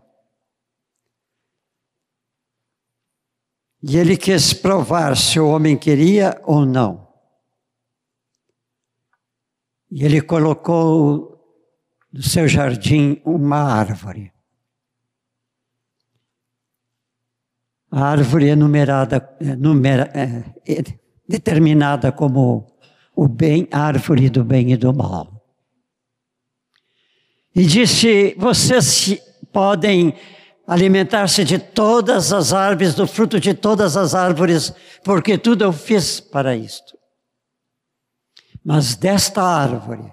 E 3.82 3.96
ele 3.96 4.18
quis 4.18 4.52
provar 4.52 5.16
se 5.16 5.40
o 5.40 5.48
homem 5.48 5.74
queria 5.74 6.38
ou 6.44 6.66
não. 6.66 7.08
E 9.90 10.04
ele 10.04 10.20
colocou 10.20 11.42
no 12.12 12.22
seu 12.22 12.46
jardim 12.46 13.22
uma 13.24 13.62
árvore. 13.62 14.33
A 17.94 18.06
árvore 18.06 18.48
é 18.48 18.56
numerada, 18.56 19.36
é, 19.38 19.54
numera, 19.54 20.10
é, 20.12 20.42
é, 20.68 20.82
determinada 21.28 22.10
como 22.10 22.66
o 23.14 23.28
bem, 23.28 23.68
árvore 23.70 24.28
do 24.28 24.42
bem 24.42 24.72
e 24.72 24.76
do 24.76 24.92
mal. 24.92 25.40
E 27.54 27.64
disse: 27.64 28.34
vocês 28.36 29.16
podem 29.52 30.12
alimentar-se 30.66 31.44
de 31.44 31.56
todas 31.56 32.32
as 32.32 32.52
árvores, 32.52 32.96
do 32.96 33.06
fruto 33.06 33.38
de 33.38 33.54
todas 33.54 33.96
as 33.96 34.12
árvores, 34.12 34.74
porque 35.04 35.38
tudo 35.38 35.62
eu 35.62 35.72
fiz 35.72 36.18
para 36.18 36.56
isto. 36.56 36.98
Mas 38.64 38.96
desta 38.96 39.40
árvore 39.40 40.12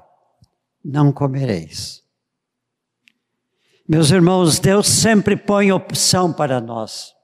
não 0.85 1.11
comereis. 1.11 2.03
Meus 3.89 4.11
irmãos, 4.11 4.59
Deus 4.59 4.85
sempre 4.85 5.35
põe 5.35 5.71
opção 5.71 6.31
para 6.31 6.61
nós. 6.61 7.19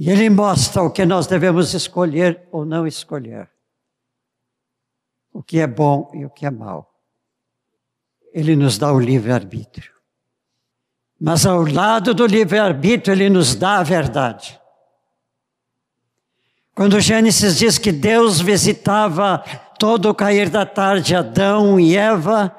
E 0.00 0.08
ele 0.08 0.30
mostra 0.30 0.82
o 0.82 0.90
que 0.90 1.04
nós 1.04 1.26
devemos 1.26 1.74
escolher 1.74 2.48
ou 2.50 2.64
não 2.64 2.86
escolher. 2.86 3.50
O 5.30 5.42
que 5.42 5.58
é 5.58 5.66
bom 5.66 6.10
e 6.14 6.24
o 6.24 6.30
que 6.30 6.46
é 6.46 6.50
mal. 6.50 6.90
Ele 8.32 8.56
nos 8.56 8.78
dá 8.78 8.90
o 8.90 8.98
livre-arbítrio. 8.98 9.92
Mas 11.20 11.44
ao 11.44 11.62
lado 11.66 12.14
do 12.14 12.24
livre-arbítrio, 12.24 13.12
ele 13.12 13.28
nos 13.28 13.54
dá 13.54 13.76
a 13.76 13.82
verdade. 13.82 14.58
Quando 16.74 16.98
Gênesis 16.98 17.58
diz 17.58 17.76
que 17.76 17.92
Deus 17.92 18.40
visitava 18.40 19.44
todo 19.78 20.08
o 20.08 20.14
cair 20.14 20.48
da 20.48 20.64
tarde 20.64 21.14
Adão 21.14 21.78
e 21.78 21.94
Eva, 21.94 22.56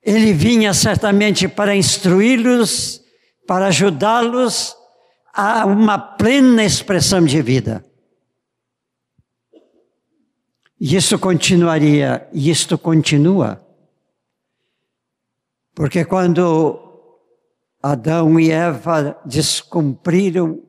ele 0.00 0.32
vinha 0.32 0.72
certamente 0.72 1.48
para 1.48 1.74
instruí-los, 1.74 3.02
para 3.48 3.66
ajudá-los 3.66 4.75
a 5.36 5.66
uma 5.66 5.98
plena 5.98 6.64
expressão 6.64 7.22
de 7.22 7.42
vida. 7.42 7.84
E 10.80 10.96
isso 10.96 11.18
continuaria, 11.18 12.26
e 12.32 12.50
isto 12.50 12.78
continua. 12.78 13.62
Porque 15.74 16.04
quando 16.04 16.80
Adão 17.82 18.40
e 18.40 18.50
Eva 18.50 19.20
descumpriram 19.24 20.62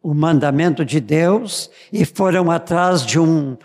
o 0.00 0.14
mandamento 0.14 0.84
de 0.84 1.00
Deus 1.00 1.70
e 1.92 2.04
foram 2.04 2.50
atrás 2.50 3.04
de 3.04 3.18
um, 3.18 3.56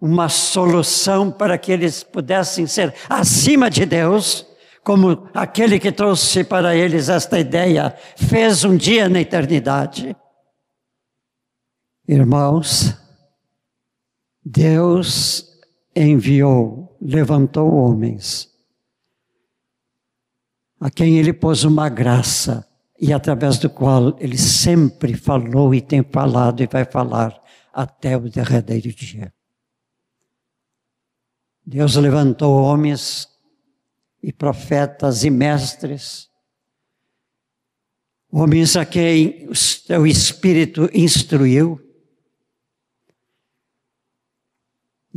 uma 0.00 0.28
solução 0.28 1.30
para 1.30 1.56
que 1.56 1.72
eles 1.72 2.02
pudessem 2.02 2.66
ser 2.66 2.94
acima 3.08 3.70
de 3.70 3.84
Deus, 3.84 4.46
como 4.86 5.28
aquele 5.34 5.80
que 5.80 5.90
trouxe 5.90 6.44
para 6.44 6.76
eles 6.76 7.08
esta 7.08 7.40
ideia 7.40 7.92
fez 8.16 8.62
um 8.62 8.76
dia 8.76 9.08
na 9.08 9.20
eternidade. 9.20 10.16
Irmãos, 12.06 12.96
Deus 14.44 15.44
enviou, 15.92 16.96
levantou 17.02 17.74
homens, 17.74 18.48
a 20.78 20.88
quem 20.88 21.18
ele 21.18 21.32
pôs 21.32 21.64
uma 21.64 21.88
graça 21.88 22.64
e 22.96 23.12
através 23.12 23.58
do 23.58 23.68
qual 23.68 24.16
ele 24.20 24.38
sempre 24.38 25.14
falou 25.14 25.74
e 25.74 25.80
tem 25.80 26.04
falado 26.04 26.62
e 26.62 26.68
vai 26.68 26.84
falar 26.84 27.36
até 27.72 28.16
o 28.16 28.30
derradeiro 28.30 28.92
dia. 28.92 29.34
Deus 31.66 31.96
levantou 31.96 32.62
homens 32.62 33.35
e 34.26 34.32
profetas 34.32 35.22
e 35.22 35.30
mestres, 35.30 36.28
homens 38.30 38.76
a 38.76 38.84
quem 38.84 39.48
o 39.48 39.54
seu 39.54 40.06
Espírito 40.06 40.90
instruiu, 40.92 41.80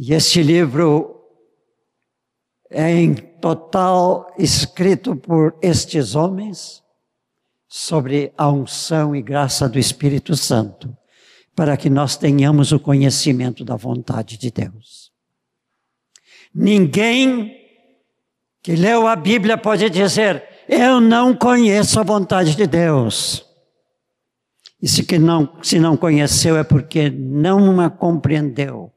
E 0.01 0.13
este 0.13 0.41
livro 0.41 1.25
é 2.69 2.89
em 2.89 3.13
total 3.13 4.33
escrito 4.37 5.13
por 5.13 5.57
estes 5.61 6.15
homens 6.15 6.81
sobre 7.67 8.31
a 8.37 8.49
unção 8.49 9.13
e 9.13 9.21
graça 9.21 9.67
do 9.67 9.77
Espírito 9.77 10.37
Santo, 10.37 10.95
para 11.53 11.75
que 11.75 11.89
nós 11.89 12.15
tenhamos 12.15 12.71
o 12.71 12.79
conhecimento 12.79 13.65
da 13.65 13.75
vontade 13.75 14.37
de 14.37 14.49
Deus. 14.49 15.11
Ninguém 16.55 17.58
que 18.61 18.75
leu 18.75 19.07
a 19.07 19.15
Bíblia 19.15 19.57
pode 19.57 19.89
dizer: 19.89 20.43
Eu 20.67 20.99
não 20.99 21.35
conheço 21.35 21.99
a 21.99 22.03
vontade 22.03 22.55
de 22.55 22.67
Deus. 22.67 23.45
E 24.81 24.87
se, 24.87 25.03
que 25.03 25.19
não, 25.19 25.61
se 25.61 25.77
não 25.77 25.97
conheceu 25.97 26.57
é 26.57 26.63
porque 26.63 27.09
não 27.09 27.81
a 27.81 27.89
compreendeu 27.89 28.93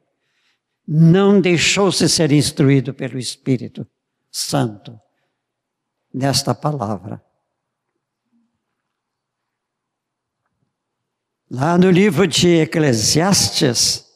não 0.87 1.41
deixou-se 1.41 2.09
ser 2.09 2.33
instruído 2.33 2.93
pelo 2.93 3.19
Espírito 3.19 3.87
Santo 4.31 4.99
nesta 6.13 6.55
palavra. 6.55 7.23
Lá 11.51 11.77
no 11.77 11.91
livro 11.91 12.27
de 12.27 12.63
Eclesiastes, 12.63 14.07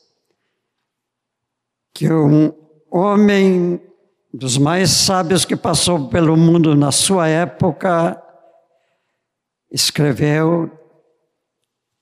que 1.93 2.11
um 2.11 2.53
homem 2.91 3.81
dos 4.37 4.59
mais 4.59 4.91
sábios 4.91 5.47
que 5.47 5.57
passou 5.57 6.11
pelo 6.11 6.37
mundo 6.37 6.75
na 6.75 6.93
sua 6.93 7.27
época 7.27 8.23
escreveu 9.71 10.71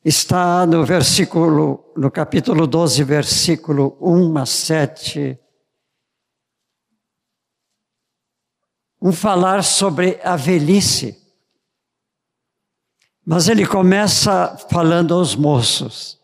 está 0.05 0.67
no 0.67 0.85
versículo, 0.85 1.93
no 1.97 2.11
capítulo 2.11 2.67
12, 2.67 3.05
versículo 3.05 3.97
1 4.01 4.39
a 4.39 4.47
7. 4.47 5.39
Um 9.01 9.13
falar 9.13 9.63
sobre 9.63 10.19
a 10.25 10.35
velhice. 10.35 11.17
Mas 13.25 13.49
ele 13.49 13.65
começa 13.65 14.57
falando 14.69 15.15
aos 15.15 15.37
moços: 15.37 16.19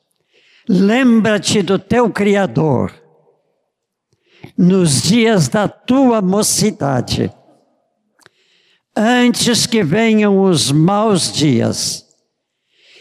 Lembra-te 0.69 1.63
do 1.63 1.79
teu 1.79 2.11
Criador 2.11 3.00
nos 4.61 5.01
dias 5.01 5.49
da 5.49 5.67
tua 5.67 6.21
mocidade, 6.21 7.35
antes 8.95 9.65
que 9.65 9.83
venham 9.83 10.43
os 10.43 10.71
maus 10.71 11.33
dias 11.33 12.07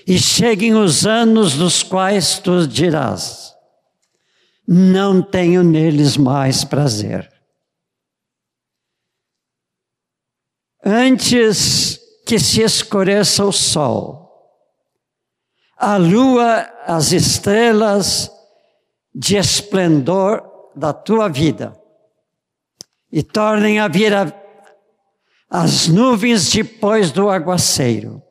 e 0.07 0.17
cheguem 0.17 0.73
os 0.73 1.05
anos 1.05 1.55
dos 1.55 1.83
quais 1.83 2.39
tu 2.39 2.65
dirás: 2.65 3.53
Não 4.65 5.21
tenho 5.21 5.61
neles 5.61 6.15
mais 6.15 6.63
prazer. 6.63 7.29
Antes 10.81 11.99
que 12.25 12.39
se 12.39 12.61
escureça 12.61 13.43
o 13.43 13.51
sol, 13.51 14.31
a 15.75 15.97
lua, 15.97 16.61
as 16.85 17.11
estrelas 17.11 18.31
de 19.13 19.35
esplendor 19.35 20.48
da 20.79 20.93
tua 20.93 21.27
vida, 21.27 21.79
e 23.11 23.21
tornem 23.21 23.79
a 23.79 23.87
vir 23.87 24.13
a, 24.13 24.33
as 25.49 25.87
nuvens 25.87 26.49
depois 26.49 27.11
do 27.11 27.29
aguaceiro. 27.29 28.23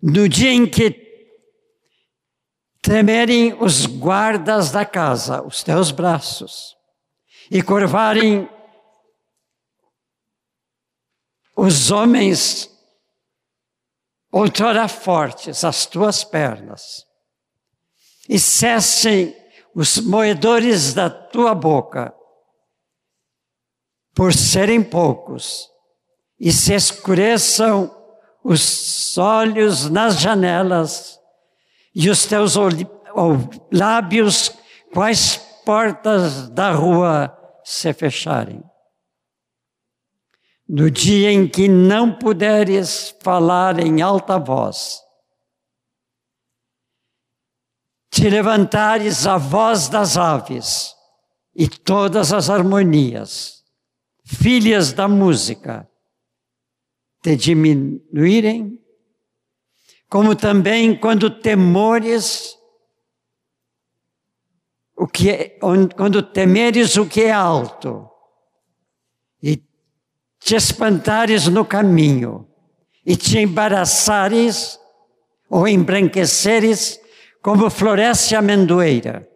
No 0.00 0.28
dia 0.28 0.52
em 0.52 0.66
que 0.66 1.08
tremerem 2.80 3.52
os 3.60 3.84
guardas 3.84 4.70
da 4.70 4.84
casa, 4.84 5.42
os 5.42 5.62
teus 5.62 5.90
braços, 5.90 6.76
e 7.50 7.62
curvarem 7.62 8.48
os 11.56 11.90
homens 11.90 12.70
outrora 14.30 14.86
fortes, 14.86 15.64
as 15.64 15.84
tuas 15.84 16.22
pernas, 16.22 17.04
e 18.28 18.38
cessem 18.38 19.39
os 19.74 19.98
moedores 19.98 20.94
da 20.94 21.08
tua 21.08 21.54
boca, 21.54 22.14
por 24.14 24.32
serem 24.32 24.82
poucos, 24.82 25.68
e 26.38 26.52
se 26.52 26.74
escureçam 26.74 27.94
os 28.42 29.16
olhos 29.18 29.88
nas 29.90 30.18
janelas 30.18 31.18
e 31.94 32.08
os 32.08 32.24
teus 32.24 32.54
lábios 33.70 34.52
quais 34.92 35.36
portas 35.64 36.48
da 36.48 36.72
rua 36.72 37.36
se 37.64 37.92
fecharem. 37.92 38.62
No 40.68 40.90
dia 40.90 41.32
em 41.32 41.48
que 41.48 41.68
não 41.68 42.12
puderes 42.12 43.14
falar 43.20 43.78
em 43.80 44.00
alta 44.00 44.38
voz, 44.38 45.00
te 48.20 48.28
levantares 48.28 49.26
a 49.26 49.38
voz 49.38 49.88
das 49.88 50.18
aves 50.18 50.94
e 51.54 51.66
todas 51.66 52.34
as 52.34 52.50
harmonias, 52.50 53.64
filhas 54.22 54.92
da 54.92 55.08
música, 55.08 55.88
te 57.22 57.34
diminuírem, 57.34 58.78
como 60.06 60.36
também 60.36 60.94
quando 60.94 61.30
temores 61.30 62.58
o 64.94 65.06
que 65.06 65.30
é, 65.30 65.58
quando 65.96 66.22
temeres 66.22 66.98
o 66.98 67.06
que 67.06 67.22
é 67.22 67.32
alto 67.32 68.06
e 69.42 69.64
te 70.38 70.56
espantares 70.56 71.46
no 71.48 71.64
caminho 71.64 72.46
e 73.02 73.16
te 73.16 73.38
embaraçares 73.38 74.78
ou 75.48 75.66
embranqueceres 75.66 77.00
como 77.42 77.70
floresce 77.70 78.34
a 78.34 78.38
amendoeira. 78.40 79.28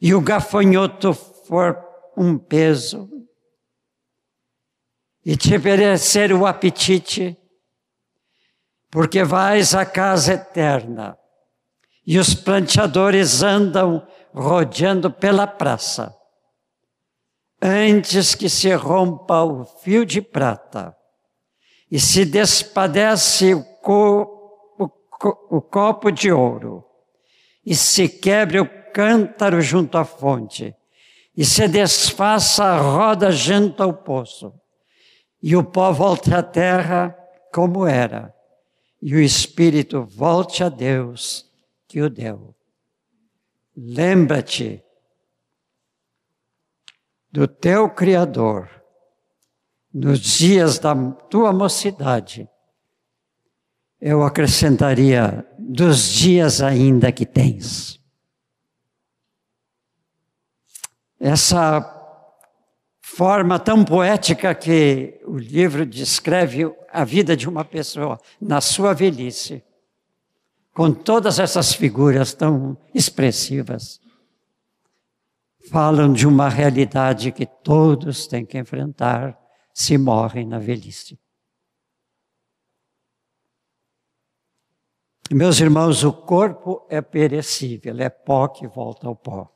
E 0.00 0.14
o 0.14 0.20
gafanhoto 0.20 1.12
for 1.12 1.76
um 2.16 2.38
peso. 2.38 3.08
E 5.24 5.36
te 5.36 5.58
perecer 5.58 6.32
o 6.32 6.46
apetite, 6.46 7.36
porque 8.90 9.22
vais 9.22 9.74
à 9.74 9.84
casa 9.84 10.34
eterna, 10.34 11.18
e 12.06 12.18
os 12.18 12.34
planteadores 12.34 13.42
andam 13.42 14.06
rodeando 14.32 15.10
pela 15.10 15.46
praça, 15.46 16.14
antes 17.60 18.34
que 18.34 18.48
se 18.48 18.72
rompa 18.74 19.42
o 19.42 19.64
fio 19.64 20.06
de 20.06 20.22
prata, 20.22 20.96
e 21.90 22.00
se 22.00 22.24
despadece 22.24 23.54
o, 23.54 23.62
co, 23.82 24.37
o, 25.18 25.20
co, 25.20 25.46
o 25.50 25.60
copo 25.60 26.10
de 26.10 26.30
ouro, 26.30 26.84
e 27.64 27.74
se 27.74 28.08
quebre 28.08 28.60
o 28.60 28.92
cântaro 28.92 29.60
junto 29.60 29.98
à 29.98 30.04
fonte, 30.04 30.74
e 31.36 31.44
se 31.44 31.68
desfaça 31.68 32.64
a 32.64 32.78
roda 32.78 33.30
junto 33.30 33.82
ao 33.82 33.92
poço 33.92 34.52
e 35.42 35.56
o 35.56 35.64
pó 35.64 35.92
volte 35.92 36.34
à 36.34 36.42
terra 36.42 37.16
como 37.52 37.86
era, 37.86 38.34
e 39.00 39.14
o 39.14 39.20
espírito 39.20 40.02
volte 40.02 40.62
a 40.62 40.68
Deus 40.68 41.50
que 41.86 42.02
o 42.02 42.10
deu. 42.10 42.54
Lembra-te 43.76 44.82
do 47.30 47.46
teu 47.46 47.88
Criador 47.88 48.68
nos 49.94 50.20
dias 50.20 50.78
da 50.78 50.94
tua 50.94 51.52
mocidade. 51.52 52.48
Eu 54.00 54.22
acrescentaria 54.22 55.46
dos 55.58 56.08
dias 56.08 56.62
ainda 56.62 57.10
que 57.10 57.26
tens. 57.26 58.00
Essa 61.18 61.94
forma 63.02 63.58
tão 63.58 63.84
poética 63.84 64.54
que 64.54 65.20
o 65.26 65.36
livro 65.36 65.84
descreve 65.84 66.72
a 66.92 67.04
vida 67.04 67.36
de 67.36 67.48
uma 67.48 67.64
pessoa 67.64 68.20
na 68.40 68.60
sua 68.60 68.94
velhice, 68.94 69.64
com 70.72 70.92
todas 70.92 71.40
essas 71.40 71.72
figuras 71.72 72.32
tão 72.32 72.78
expressivas, 72.94 74.00
falam 75.68 76.12
de 76.12 76.28
uma 76.28 76.48
realidade 76.48 77.32
que 77.32 77.44
todos 77.44 78.28
têm 78.28 78.46
que 78.46 78.56
enfrentar 78.56 79.36
se 79.74 79.98
morrem 79.98 80.46
na 80.46 80.60
velhice. 80.60 81.18
Meus 85.30 85.60
irmãos, 85.60 86.04
o 86.04 86.12
corpo 86.12 86.86
é 86.88 87.02
perecível, 87.02 87.94
é 88.00 88.08
pó 88.08 88.48
que 88.48 88.66
volta 88.66 89.06
ao 89.06 89.14
pó. 89.14 89.52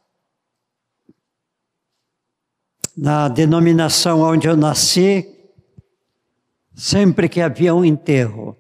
Na 2.95 3.27
denominação 3.29 4.21
onde 4.21 4.47
eu 4.47 4.55
nasci, 4.55 5.27
sempre 6.75 7.27
que 7.27 7.41
havia 7.41 7.75
um 7.75 7.83
enterro. 7.83 8.55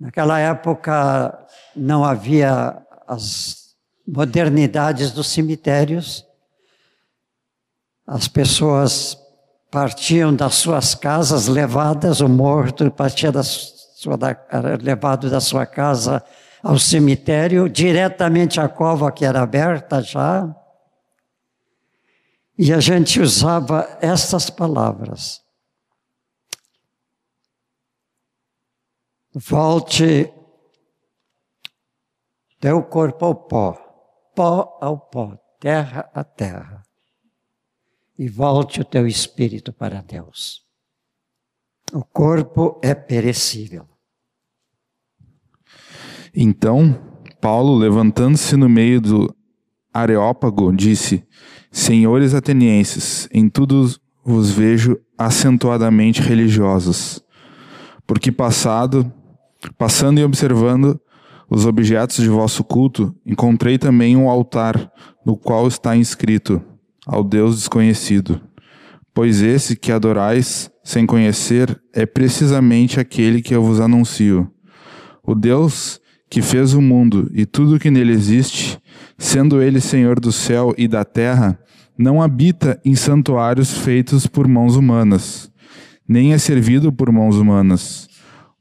Naquela 0.00 0.38
época 0.38 1.46
não 1.76 2.02
havia 2.02 2.82
as 3.06 3.76
modernidades 4.08 5.12
dos 5.12 5.26
cemitérios. 5.26 6.24
As 8.06 8.26
pessoas 8.26 9.18
partiam 9.70 10.34
das 10.34 10.54
suas 10.54 10.94
casas 10.94 11.46
levadas, 11.46 12.22
o 12.22 12.28
morto 12.28 12.90
partia 12.90 13.30
da 13.30 13.42
sua, 14.02 14.16
da, 14.16 14.36
levado 14.80 15.30
da 15.30 15.40
sua 15.40 15.64
casa 15.64 16.24
ao 16.60 16.76
cemitério, 16.76 17.68
diretamente 17.68 18.60
à 18.60 18.68
cova 18.68 19.12
que 19.12 19.24
era 19.24 19.40
aberta 19.40 20.02
já. 20.02 20.52
E 22.58 22.72
a 22.72 22.80
gente 22.80 23.20
usava 23.20 23.86
essas 24.00 24.50
palavras. 24.50 25.40
Volte 29.34 30.32
teu 32.60 32.82
corpo 32.82 33.24
ao 33.24 33.34
pó, 33.34 33.72
pó 34.34 34.78
ao 34.80 34.98
pó, 34.98 35.38
terra 35.58 36.10
a 36.12 36.22
terra, 36.22 36.84
e 38.18 38.28
volte 38.28 38.80
o 38.80 38.84
teu 38.84 39.06
espírito 39.06 39.72
para 39.72 40.02
Deus. 40.02 40.66
O 41.92 42.04
corpo 42.04 42.78
é 42.82 42.94
perecível. 42.94 43.91
Então, 46.34 46.98
Paulo, 47.40 47.76
levantando-se 47.76 48.56
no 48.56 48.68
meio 48.68 49.00
do 49.00 49.34
Areópago, 49.92 50.72
disse: 50.72 51.24
Senhores 51.70 52.34
atenienses, 52.34 53.28
em 53.32 53.48
tudo 53.48 53.94
vos 54.24 54.50
vejo 54.50 54.98
acentuadamente 55.18 56.22
religiosos, 56.22 57.22
porque 58.06 58.32
passado 58.32 59.12
Passando 59.78 60.18
e 60.18 60.24
observando 60.24 61.00
os 61.48 61.66
objetos 61.66 62.16
de 62.16 62.28
vosso 62.28 62.64
culto, 62.64 63.14
encontrei 63.24 63.78
também 63.78 64.16
um 64.16 64.28
altar, 64.28 64.90
no 65.24 65.36
qual 65.36 65.68
está 65.68 65.96
inscrito: 65.96 66.60
Ao 67.06 67.22
Deus 67.22 67.56
desconhecido. 67.56 68.40
Pois 69.14 69.42
esse 69.42 69.76
que 69.76 69.92
adorais 69.92 70.70
sem 70.82 71.06
conhecer 71.06 71.80
é 71.92 72.06
precisamente 72.06 72.98
aquele 72.98 73.42
que 73.42 73.54
eu 73.54 73.62
vos 73.62 73.78
anuncio. 73.78 74.50
O 75.22 75.34
Deus 75.34 76.00
que 76.32 76.40
fez 76.40 76.72
o 76.72 76.80
mundo 76.80 77.30
e 77.34 77.44
tudo 77.44 77.78
que 77.78 77.90
nele 77.90 78.12
existe, 78.12 78.80
sendo 79.18 79.60
ele 79.60 79.80
Senhor 79.80 80.18
do 80.18 80.32
céu 80.32 80.74
e 80.78 80.88
da 80.88 81.04
terra, 81.04 81.58
não 81.98 82.22
habita 82.22 82.80
em 82.84 82.94
santuários 82.94 83.76
feitos 83.78 84.26
por 84.26 84.48
mãos 84.48 84.74
humanas, 84.74 85.52
nem 86.08 86.32
é 86.32 86.38
servido 86.38 86.90
por 86.90 87.12
mãos 87.12 87.36
humanas 87.36 88.10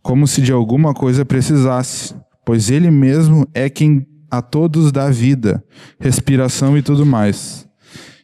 como 0.02 0.28
se 0.28 0.42
de 0.42 0.52
alguma 0.52 0.94
coisa 0.94 1.24
precisasse, 1.24 2.16
pois 2.46 2.70
Ele 2.70 2.90
mesmo 2.90 3.48
é 3.54 3.70
quem 3.70 4.06
a 4.30 4.42
todos 4.42 4.92
dá 4.92 5.10
vida, 5.10 5.64
respiração 6.00 6.78
e 6.78 6.82
tudo 6.82 7.06
mais. 7.06 7.68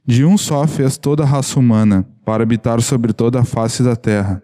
De 0.06 0.24
um 0.24 0.38
só 0.38 0.66
fez 0.66 0.98
toda 0.98 1.24
a 1.24 1.26
raça 1.26 1.60
humana, 1.60 2.08
para 2.26 2.44
habitar 2.44 2.82
sobre 2.82 3.14
toda 3.14 3.42
a 3.42 3.46
face 3.46 3.84
da 3.84 3.96
terra, 3.96 4.42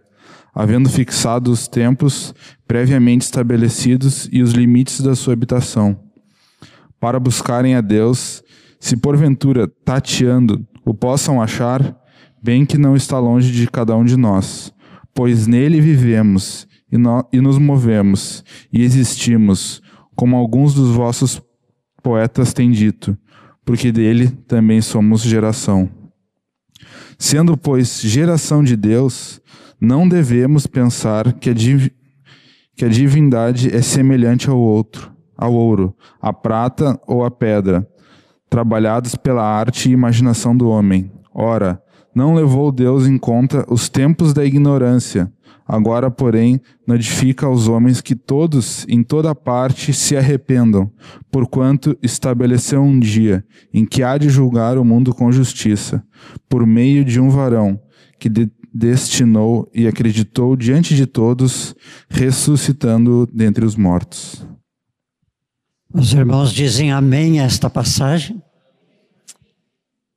havendo 0.54 0.90
fixado 0.90 1.52
os 1.52 1.68
tempos 1.68 2.34
previamente 2.74 3.22
estabelecidos 3.22 4.28
e 4.32 4.42
os 4.42 4.54
limites 4.54 5.00
da 5.00 5.14
sua 5.14 5.34
habitação, 5.34 5.96
para 7.00 7.20
buscarem 7.20 7.76
a 7.76 7.82
Deus, 7.82 8.42
se 8.80 8.98
porventura 8.98 9.68
tateando 9.86 10.66
o 10.84 10.92
possam 10.92 11.40
achar, 11.40 11.96
bem 12.42 12.66
que 12.66 12.76
não 12.76 12.96
está 12.96 13.20
longe 13.20 13.52
de 13.52 13.70
cada 13.70 13.96
um 13.96 14.04
de 14.04 14.18
nós, 14.18 14.74
pois 15.14 15.46
nele 15.46 15.80
vivemos 15.80 16.68
e, 16.92 16.98
no, 16.98 17.24
e 17.32 17.40
nos 17.40 17.60
movemos 17.60 18.44
e 18.74 18.82
existimos, 18.82 19.80
como 20.16 20.36
alguns 20.36 20.74
dos 20.74 20.96
vossos 20.96 21.40
poetas 22.02 22.54
têm 22.54 22.72
dito, 22.72 23.16
porque 23.64 23.92
dele 23.92 24.30
também 24.48 24.82
somos 24.82 25.22
geração. 25.22 25.88
Sendo, 27.20 27.56
pois, 27.56 28.02
geração 28.02 28.64
de 28.64 28.76
Deus, 28.76 29.40
não 29.80 30.10
devemos 30.10 30.66
pensar 30.66 31.34
que 31.34 31.52
a, 31.52 31.54
que 32.76 32.86
a 32.86 32.90
divindade 32.90 33.76
é 33.76 33.82
semelhante 33.82 34.50
ao 34.50 34.60
outro, 34.60 35.12
ao 35.38 35.54
ouro, 35.54 35.96
à 36.22 36.32
prata 36.32 37.00
ou 37.08 37.24
à 37.24 37.32
pedra, 37.32 37.88
trabalhados 38.50 39.16
pela 39.16 39.44
arte 39.44 39.90
e 39.90 39.94
imaginação 39.94 40.56
do 40.56 40.70
homem. 40.70 41.12
Ora, 41.34 41.82
não 42.14 42.34
levou 42.34 42.72
Deus 42.72 43.08
em 43.08 43.18
conta 43.18 43.66
os 43.68 43.90
tempos 43.90 44.34
da 44.34 44.46
ignorância, 44.46 45.32
Agora, 45.66 46.12
porém, 46.12 46.60
notifica 46.86 47.46
aos 47.46 47.68
homens 47.68 48.02
que 48.02 48.16
todos, 48.16 48.86
em 48.90 49.02
toda 49.02 49.34
parte, 49.34 49.94
se 49.94 50.18
arrependam, 50.18 50.92
porquanto 51.32 51.98
estabeleceu 52.04 52.82
um 52.82 53.00
dia 53.00 53.46
em 53.74 53.86
que 53.86 54.04
há 54.04 54.18
de 54.18 54.30
julgar 54.30 54.78
o 54.78 54.84
mundo 54.84 55.16
com 55.16 55.32
justiça, 55.32 56.04
por 56.50 56.66
meio 56.66 57.06
de 57.06 57.20
um 57.20 57.30
varão 57.30 57.80
que 58.20 58.28
de 58.30 58.50
destinou 58.74 59.70
e 59.74 59.88
acreditou 59.88 60.56
diante 60.56 60.96
de 60.96 61.06
todos, 61.06 61.76
ressuscitando 62.10 63.28
dentre 63.28 63.64
os 63.64 63.76
mortos. 63.76 64.46
Os 65.94 66.12
irmãos 66.12 66.52
dizem 66.52 66.92
amém 66.92 67.40
a 67.40 67.44
esta 67.44 67.70
passagem. 67.70 68.42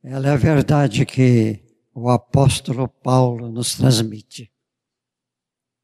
Ela 0.03 0.29
é 0.29 0.31
a 0.31 0.37
verdade 0.37 1.05
que 1.05 1.61
o 1.93 2.09
apóstolo 2.09 2.89
Paulo 2.89 3.51
nos 3.51 3.75
transmite. 3.75 4.51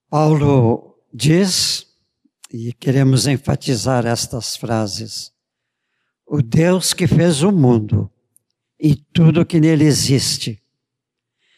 Paulo 0.09 0.97
diz, 1.13 1.87
e 2.51 2.73
queremos 2.73 3.27
enfatizar 3.27 4.07
estas 4.07 4.57
frases: 4.57 5.33
o 6.27 6.41
Deus 6.41 6.95
que 6.95 7.07
fez 7.07 7.43
o 7.43 7.51
mundo 7.51 8.11
e 8.81 8.95
tudo 8.95 9.45
que 9.45 9.61
nele 9.61 9.85
existe, 9.85 10.62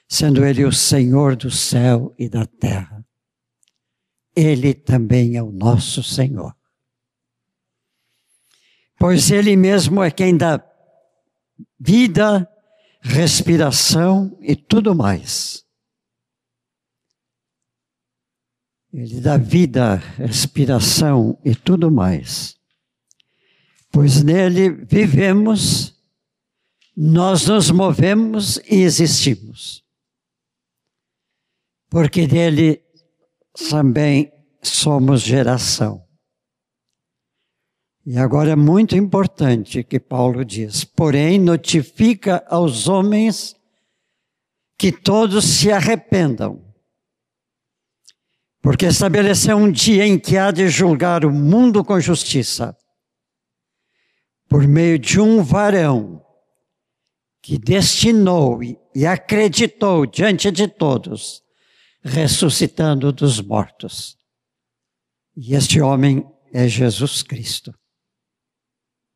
sendo 0.09 0.45
Ele 0.45 0.65
o 0.65 0.73
Senhor 0.73 1.37
do 1.37 1.51
céu 1.51 2.15
e 2.19 2.29
da 2.29 2.47
terra, 2.47 3.05
Ele 4.35 4.75
também 4.75 5.37
é 5.37 5.43
o 5.43 5.53
nosso 5.53 6.03
Senhor. 6.03 6.55
Pois 8.99 9.31
Ele 9.31 9.57
mesmo 9.57 10.03
é 10.03 10.11
quem 10.11 10.37
dá 10.37 10.65
vida, 11.79 12.49
respiração 13.01 14.37
e 14.41 14.57
tudo 14.57 14.95
mais 14.95 15.65
Ele 18.95 19.21
dá 19.21 19.37
vida, 19.37 19.97
respiração 20.17 21.37
e 21.45 21.53
tudo 21.53 21.91
mais. 21.91 22.57
Pois 23.91 24.23
nele 24.23 24.71
vivemos, 24.71 26.01
nós 26.97 27.49
nos 27.49 27.73
movemos 27.73 28.59
e 28.71 28.83
existimos. 28.83 29.84
Porque 31.95 32.27
dele 32.27 32.83
também 33.71 34.33
somos 34.61 35.21
geração. 35.23 36.05
E 38.05 38.19
agora 38.19 38.51
é 38.51 38.57
muito 38.57 38.97
importante 38.97 39.85
que 39.85 40.01
Paulo 40.01 40.45
diz: 40.45 40.83
porém, 40.83 41.39
notifica 41.39 42.45
aos 42.49 42.89
homens 42.89 43.55
que 44.77 44.91
todos 44.91 45.45
se 45.45 45.71
arrependam 45.71 46.65
porque 48.61 48.87
estabeleceu 48.87 49.59
um 49.59 49.71
dia 49.71 50.05
em 50.07 50.19
que 50.19 50.39
há 50.39 50.51
de 50.51 50.69
julgar 50.69 51.23
o 51.23 51.31
mundo 51.31 51.85
com 51.85 52.01
justiça, 52.01 52.75
por 54.49 54.67
meio 54.67 54.99
de 54.99 55.21
um 55.21 55.45
varão 55.45 56.25
que 57.43 57.59
destinou 57.59 58.61
e 58.63 59.07
acreditou 59.07 60.07
diante 60.07 60.51
de 60.51 60.67
todos, 60.67 61.45
ressuscitando 62.05 63.11
dos 63.11 63.41
mortos. 63.41 64.17
E 65.37 65.55
este 65.55 65.81
homem 65.81 66.25
é 66.53 66.69
Jesus 66.69 67.23
Cristo. 67.23 67.75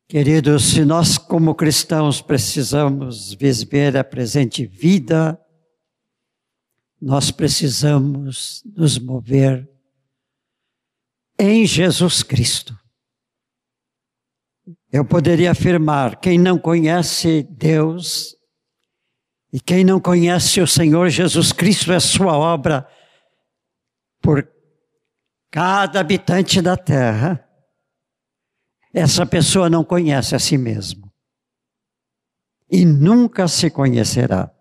Queridos, 0.07 0.71
se 0.71 0.83
nós 0.83 1.19
como 1.19 1.53
cristãos 1.53 2.19
precisamos 2.19 3.33
viver 3.35 3.95
a 3.95 4.03
presente 4.03 4.65
vida, 4.65 5.39
nós 6.99 7.29
precisamos 7.29 8.63
nos 8.65 8.97
mover 8.97 9.69
em 11.39 11.65
Jesus 11.65 12.23
Cristo. 12.23 12.77
Eu 14.91 15.05
poderia 15.05 15.51
afirmar: 15.51 16.19
quem 16.19 16.39
não 16.39 16.57
conhece 16.57 17.43
Deus 17.43 18.35
e 19.51 19.59
quem 19.59 19.83
não 19.83 19.99
conhece 19.99 20.61
o 20.61 20.67
Senhor 20.67 21.09
Jesus 21.09 21.51
Cristo, 21.51 21.91
é 21.91 21.99
sua 21.99 22.37
obra 22.37 22.87
por 24.21 24.47
cada 25.51 25.99
habitante 25.99 26.61
da 26.61 26.77
terra, 26.77 27.43
essa 28.93 29.25
pessoa 29.25 29.69
não 29.69 29.83
conhece 29.83 30.35
a 30.35 30.39
si 30.39 30.57
mesmo. 30.57 31.11
E 32.69 32.85
nunca 32.85 33.47
se 33.47 33.69
conhecerá. 33.69 34.51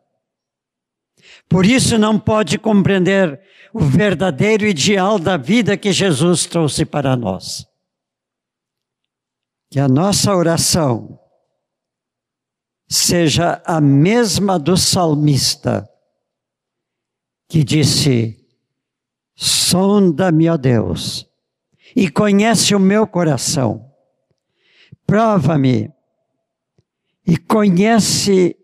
Por 1.49 1.67
isso 1.67 1.99
não 1.99 2.19
pode 2.19 2.59
compreender 2.59 3.41
o 3.73 3.81
verdadeiro 3.81 4.67
ideal 4.67 5.19
da 5.19 5.37
vida 5.37 5.77
que 5.77 5.93
Jesus 5.93 6.47
trouxe 6.47 6.85
para 6.87 7.17
nós 7.17 7.69
que 9.71 9.79
a 9.79 9.89
nossa 9.89 10.35
oração 10.35 11.19
seja 12.89 13.63
a 13.65 13.81
mesma 13.81 14.59
do 14.59 14.77
salmista, 14.77 15.89
que 17.49 17.63
disse: 17.63 18.47
Sonda-me, 19.35 20.49
ó 20.49 20.57
Deus, 20.57 21.27
e 21.95 22.11
conhece 22.11 22.75
o 22.75 22.81
meu 22.81 23.07
coração, 23.07 23.93
prova-me 25.07 25.93
e 27.27 27.37
conhece 27.37 28.57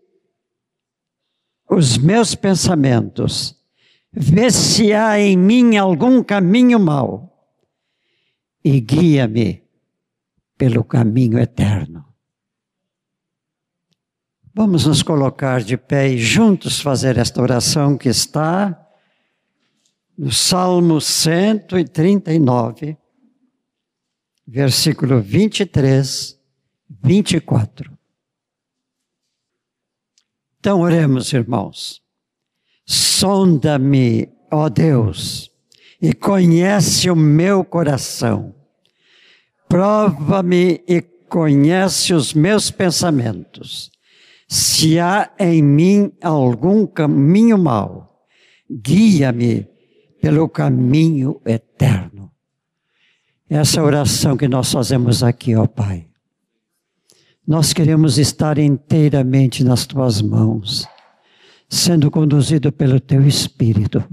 os 1.69 1.97
meus 1.97 2.35
pensamentos, 2.35 3.55
vê 4.11 4.49
se 4.49 4.93
há 4.93 5.19
em 5.19 5.37
mim 5.37 5.77
algum 5.77 6.23
caminho 6.23 6.79
mau 6.79 7.31
e 8.63 8.79
guia-me 8.79 9.63
pelo 10.57 10.83
caminho 10.83 11.37
eterno. 11.37 12.04
Vamos 14.55 14.85
nos 14.85 15.03
colocar 15.03 15.61
de 15.61 15.75
pé 15.75 16.07
e 16.09 16.17
juntos 16.17 16.79
fazer 16.79 17.17
esta 17.17 17.41
oração 17.41 17.97
que 17.97 18.07
está 18.07 18.81
no 20.17 20.31
Salmo 20.31 21.01
139, 21.01 22.97
versículo 24.47 25.21
23, 25.21 26.39
24. 27.03 27.91
Então 30.59 30.79
oremos, 30.79 31.33
irmãos. 31.33 32.01
Sonda-me, 32.85 34.29
ó 34.49 34.69
Deus, 34.69 35.51
e 36.01 36.13
conhece 36.13 37.09
o 37.09 37.15
meu 37.15 37.65
coração 37.65 38.55
Prova-me 39.67 40.83
e 40.87 41.01
conhece 41.01 42.13
os 42.13 42.33
meus 42.33 42.69
pensamentos. 42.69 43.91
Se 44.47 44.99
há 44.99 45.31
em 45.39 45.61
mim 45.61 46.11
algum 46.21 46.85
caminho 46.85 47.57
mau, 47.57 48.25
guia-me 48.69 49.67
pelo 50.21 50.47
caminho 50.49 51.41
eterno. 51.45 52.31
Essa 53.49 53.83
oração 53.83 54.35
que 54.35 54.47
nós 54.47 54.71
fazemos 54.71 55.23
aqui, 55.23 55.55
ó 55.55 55.67
Pai. 55.67 56.07
Nós 57.47 57.73
queremos 57.73 58.17
estar 58.17 58.57
inteiramente 58.57 59.63
nas 59.63 59.85
tuas 59.85 60.21
mãos, 60.21 60.87
sendo 61.69 62.09
conduzido 62.09 62.71
pelo 62.71 62.99
teu 62.99 63.27
Espírito, 63.27 64.03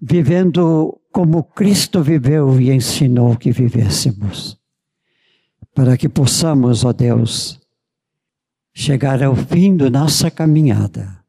vivendo 0.00 1.00
como 1.10 1.42
Cristo 1.42 2.02
viveu 2.02 2.60
e 2.60 2.70
ensinou 2.70 3.36
que 3.38 3.50
vivêssemos, 3.50 4.58
para 5.74 5.96
que 5.96 6.10
possamos, 6.10 6.84
ó 6.84 6.92
Deus, 6.92 7.58
chegar 8.78 9.22
ao 9.22 9.34
fim 9.34 9.74
da 9.74 9.88
nossa 9.88 10.30
caminhada 10.30 11.24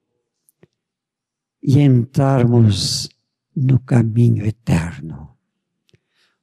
e 1.63 1.79
entrarmos 1.79 3.07
no 3.55 3.79
caminho 3.79 4.45
eterno, 4.45 5.33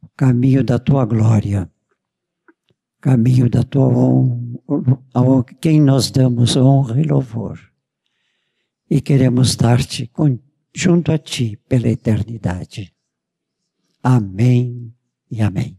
o 0.02 0.08
caminho 0.16 0.64
da 0.64 0.78
tua 0.78 1.04
glória, 1.04 1.70
o 2.48 3.02
caminho 3.02 3.50
da 3.50 3.62
tua 3.62 3.86
honra, 3.86 5.44
quem 5.60 5.78
nós 5.78 6.10
damos 6.10 6.56
honra 6.56 6.98
e 6.98 7.04
louvor. 7.04 7.60
E 8.88 9.02
queremos 9.02 9.56
dar-te 9.56 10.10
junto 10.74 11.12
a 11.12 11.18
ti 11.18 11.58
pela 11.68 11.88
eternidade. 11.88 12.94
Amém 14.02 14.94
e 15.30 15.42
amém. 15.42 15.78